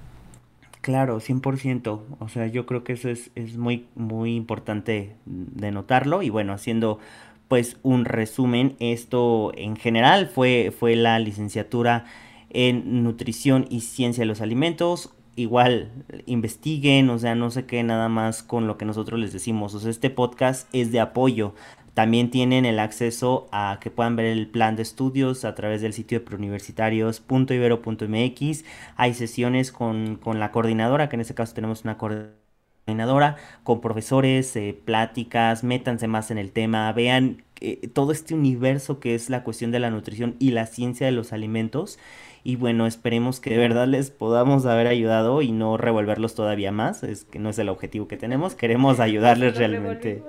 Claro, 0.89 1.21
100%. 1.21 2.01
O 2.19 2.29
sea, 2.31 2.47
yo 2.47 2.65
creo 2.65 2.83
que 2.83 2.95
eso 2.95 3.11
es, 3.11 3.31
es 3.35 3.59
muy, 3.59 3.89
muy 3.95 4.35
importante 4.37 5.17
de 5.27 5.71
notarlo. 5.71 6.23
Y 6.23 6.31
bueno, 6.31 6.55
haciendo 6.55 6.99
pues 7.47 7.77
un 7.83 8.07
resumen, 8.07 8.75
esto 8.81 9.53
en 9.55 9.77
general 9.77 10.29
fue, 10.29 10.73
fue 10.75 10.97
la 10.97 11.19
licenciatura 11.19 12.07
en 12.49 13.03
nutrición 13.03 13.67
y 13.69 13.83
ciencia 13.83 14.23
de 14.23 14.29
los 14.29 14.41
alimentos, 14.41 15.11
igual 15.37 15.91
investiguen, 16.25 17.11
o 17.11 17.19
sea, 17.19 17.35
no 17.35 17.51
se 17.51 17.67
queden 17.67 17.89
nada 17.89 18.09
más 18.09 18.43
con 18.43 18.67
lo 18.67 18.79
que 18.79 18.87
nosotros 18.87 19.21
les 19.21 19.35
decimos. 19.35 19.75
O 19.75 19.81
sea, 19.81 19.91
este 19.91 20.09
podcast 20.09 20.71
es 20.73 20.91
de 20.91 21.01
apoyo. 21.01 21.55
También 21.99 22.31
tienen 22.31 22.65
el 22.65 22.79
acceso 22.79 23.49
a 23.51 23.79
que 23.81 23.91
puedan 23.91 24.15
ver 24.15 24.27
el 24.27 24.47
plan 24.47 24.77
de 24.77 24.83
estudios 24.83 25.45
a 25.45 25.57
través 25.57 25.81
del 25.81 25.93
sitio 25.93 26.21
de 26.21 26.25
preuniversitarios.ibero.mx. 26.25 28.65
Hay 28.95 29.15
sesiones 29.15 29.73
con, 29.73 30.15
con, 30.15 30.39
la 30.39 30.53
coordinadora, 30.53 31.09
que 31.09 31.17
en 31.17 31.23
este 31.23 31.35
caso 31.35 31.55
tenemos 31.55 31.83
una 31.83 31.99
coordinadora, 31.99 33.35
con 33.65 33.81
profesores, 33.81 34.55
eh, 34.55 34.81
pláticas, 34.85 35.65
métanse 35.65 36.07
más 36.07 36.31
en 36.31 36.39
el 36.39 36.53
tema, 36.53 36.93
vean 36.93 37.43
eh, 37.61 37.89
todo 37.93 38.13
este 38.13 38.33
universo 38.33 39.01
que 39.01 39.17
es 39.17 39.29
la 39.29 39.43
cuestión 39.43 39.73
de 39.73 39.81
la 39.81 39.91
nutrición 39.91 40.37
y 40.39 40.53
la 40.53 40.67
ciencia 40.67 41.05
de 41.05 41.11
los 41.11 41.33
alimentos 41.33 41.99
y 42.45 42.57
bueno, 42.57 42.87
esperemos 42.87 43.41
que 43.41 43.51
de 43.51 43.59
verdad 43.59 43.87
les 43.87 44.11
podamos 44.11 44.65
haber 44.65 44.87
ayudado 44.87 45.43
y 45.43 45.53
no 45.53 45.77
revolverlos 45.77 46.35
todavía 46.35 46.73
más. 46.73 47.03
Es 47.03 47.25
que 47.25 47.39
no 47.39 47.51
es 47.51 47.59
el 47.59 47.69
objetivo 47.69 48.09
que 48.09 48.17
tenemos. 48.17 48.55
Queremos 48.55 49.01
ayudarles 49.01 49.55
realmente. 49.57 50.23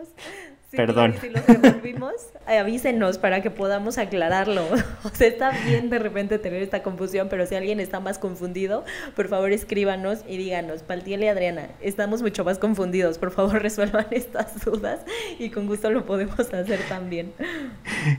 Perdón. 0.72 1.16
Si 1.20 1.30
los 1.30 1.46
revolvimos, 1.46 2.14
avísenos 2.48 3.18
para 3.18 3.42
que 3.42 3.50
podamos 3.50 3.98
aclararlo. 3.98 4.64
O 5.04 5.10
sea, 5.10 5.28
está 5.28 5.52
bien 5.66 5.90
de 5.90 5.98
repente 5.98 6.40
tener 6.40 6.62
esta 6.62 6.84
confusión, 6.84 7.28
pero 7.30 7.46
si 7.46 7.56
alguien 7.56 7.80
está 7.80 8.00
más 8.00 8.20
confundido, 8.20 8.84
por 9.16 9.28
favor 9.28 9.52
escríbanos 9.52 10.24
y 10.28 10.38
díganos, 10.38 10.84
Paltiel 10.84 11.24
y 11.24 11.28
Adriana, 11.28 11.70
estamos 11.82 12.22
mucho 12.22 12.44
más 12.44 12.60
confundidos, 12.60 13.18
por 13.18 13.32
favor 13.32 13.62
resuelvan 13.62 14.08
estas 14.12 14.64
dudas 14.64 15.02
y 15.40 15.50
con 15.50 15.68
gusto 15.68 15.90
lo 15.90 16.06
podemos 16.06 16.40
hacer 16.54 16.80
también. 16.90 17.34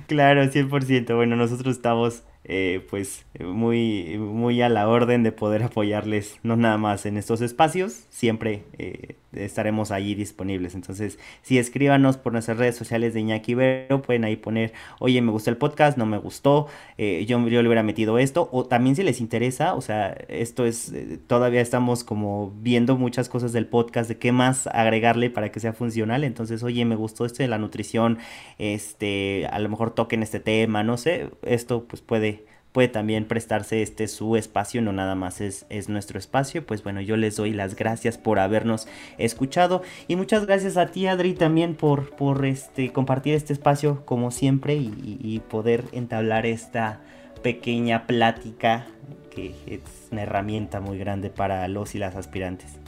Claro, 0.07 0.43
100%. 0.43 1.15
Bueno, 1.15 1.37
nosotros 1.37 1.77
estamos 1.77 2.23
eh, 2.45 2.87
pues 2.91 3.27
muy, 3.39 4.19
muy 4.19 4.63
a 4.63 4.69
la 4.69 4.89
orden 4.89 5.23
de 5.23 5.33
poder 5.33 5.63
apoyarles, 5.63 6.39
no 6.43 6.57
nada 6.57 6.79
más 6.79 7.07
en 7.07 7.17
estos 7.17 7.41
espacios, 7.41 8.05
siempre... 8.11 8.65
Eh, 8.79 9.17
estaremos 9.33 9.91
allí 9.91 10.15
disponibles. 10.15 10.75
Entonces, 10.75 11.19
si 11.43 11.59
escríbanos 11.59 12.17
por 12.17 12.33
nuestras 12.33 12.59
redes 12.59 12.77
sociales 12.77 13.15
de 13.15 13.21
Iñaki 13.21 13.55
Vero, 13.55 14.03
pueden 14.03 14.25
ahí 14.25 14.37
poner, 14.37 14.73
oye, 14.99 15.21
me 15.23 15.31
gustó 15.31 15.51
el 15.51 15.57
podcast, 15.57 15.97
no 15.97 16.07
me 16.07 16.19
gustó, 16.19 16.67
eh, 16.99 17.25
yo, 17.27 17.47
yo 17.49 17.63
le 17.63 17.69
hubiera 17.69 17.83
metido 17.83 18.19
esto, 18.19 18.49
o 18.53 18.67
también 18.67 18.97
si 18.97 19.03
les 19.03 19.21
interesa, 19.21 19.75
o 19.75 19.81
sea, 19.81 20.17
esto 20.29 20.67
es, 20.67 20.93
eh, 20.93 21.19
todavía 21.27 21.61
estamos 21.61 22.05
como 22.05 22.53
viendo 22.61 22.97
muchas 22.97 23.29
cosas 23.29 23.53
del 23.53 23.67
podcast, 23.67 24.09
de 24.09 24.19
qué 24.19 24.33
más 24.33 24.67
agregarle 24.67 25.31
para 25.31 25.53
que 25.53 25.61
sea 25.61 25.73
funcional. 25.73 26.25
Entonces, 26.25 26.63
oye, 26.63 26.85
me 26.85 26.97
gustó 26.97 27.25
esto 27.25 27.43
de 27.43 27.49
la 27.49 27.59
nutrición, 27.59 28.19
este, 28.59 29.47
a 29.51 29.59
lo 29.59 29.69
mejor 29.69 29.93
toquen 29.93 30.23
este 30.23 30.41
tema, 30.41 30.83
no 30.83 30.97
sé, 30.97 31.31
esto 31.43 31.85
pues 31.85 32.03
puede 32.03 32.30
puede 32.73 32.89
también 32.89 33.25
prestarse 33.25 33.83
este 33.83 34.09
su 34.09 34.37
espacio, 34.37 34.83
no 34.83 34.93
nada 34.93 35.15
más 35.15 35.41
es, 35.41 35.67
es, 35.69 35.89
nuestro 35.89 36.19
espacio. 36.19 36.65
Pues 36.65 36.83
bueno, 36.83 37.01
yo 37.01 37.17
les 37.17 37.37
doy 37.37 37.53
las 37.53 37.77
gracias 37.77 38.19
por 38.19 38.39
habernos 38.39 38.87
escuchado 39.19 39.83
y 40.09 40.17
muchas 40.17 40.47
gracias 40.47 40.77
a 40.77 40.87
ti 40.87 41.07
Adri 41.07 41.35
también 41.35 41.75
por, 41.75 42.11
por 42.17 42.45
este, 42.47 42.93
compartir 42.93 43.35
este 43.35 43.53
espacio 43.53 44.05
como 44.05 44.31
siempre 44.31 44.77
y, 44.77 45.19
y 45.21 45.41
poder 45.41 45.85
entablar 45.93 46.47
esta 46.47 47.01
pequeña 47.43 48.07
plática 48.07 48.87
que 49.31 49.55
es 49.67 49.81
una 50.11 50.23
herramienta 50.23 50.81
muy 50.81 50.99
grande 50.99 51.31
para 51.31 51.67
los 51.69 51.95
y 51.95 51.99
las 51.99 52.17
aspirantes. 52.17 52.80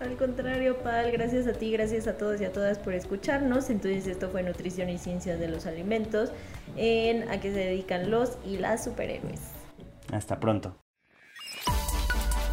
Al 0.00 0.16
contrario, 0.16 0.78
Pal, 0.78 1.10
gracias 1.12 1.46
a 1.46 1.52
ti, 1.52 1.72
gracias 1.72 2.06
a 2.06 2.16
todos 2.16 2.40
y 2.40 2.44
a 2.44 2.52
todas 2.52 2.78
por 2.78 2.94
escucharnos. 2.94 3.70
Entonces 3.70 4.06
esto 4.06 4.30
fue 4.30 4.42
Nutrición 4.42 4.88
y 4.90 4.98
Ciencias 4.98 5.38
de 5.40 5.48
los 5.48 5.66
Alimentos, 5.66 6.30
en 6.76 7.28
a 7.28 7.40
qué 7.40 7.52
se 7.52 7.58
dedican 7.58 8.10
los 8.10 8.38
y 8.46 8.58
las 8.58 8.84
superhéroes. 8.84 9.40
Hasta 10.12 10.38
pronto. 10.38 10.76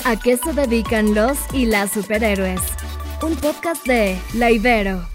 ¿A 0.06 0.16
qué 0.22 0.38
se 0.38 0.54
dedican 0.54 1.16
los 1.16 1.38
y 1.54 1.66
las 1.66 1.92
superhéroes? 1.92 2.62
Un 3.24 3.36
podcast 3.38 3.86
de 3.88 4.18
La 4.36 4.52
Ibero 4.52 5.15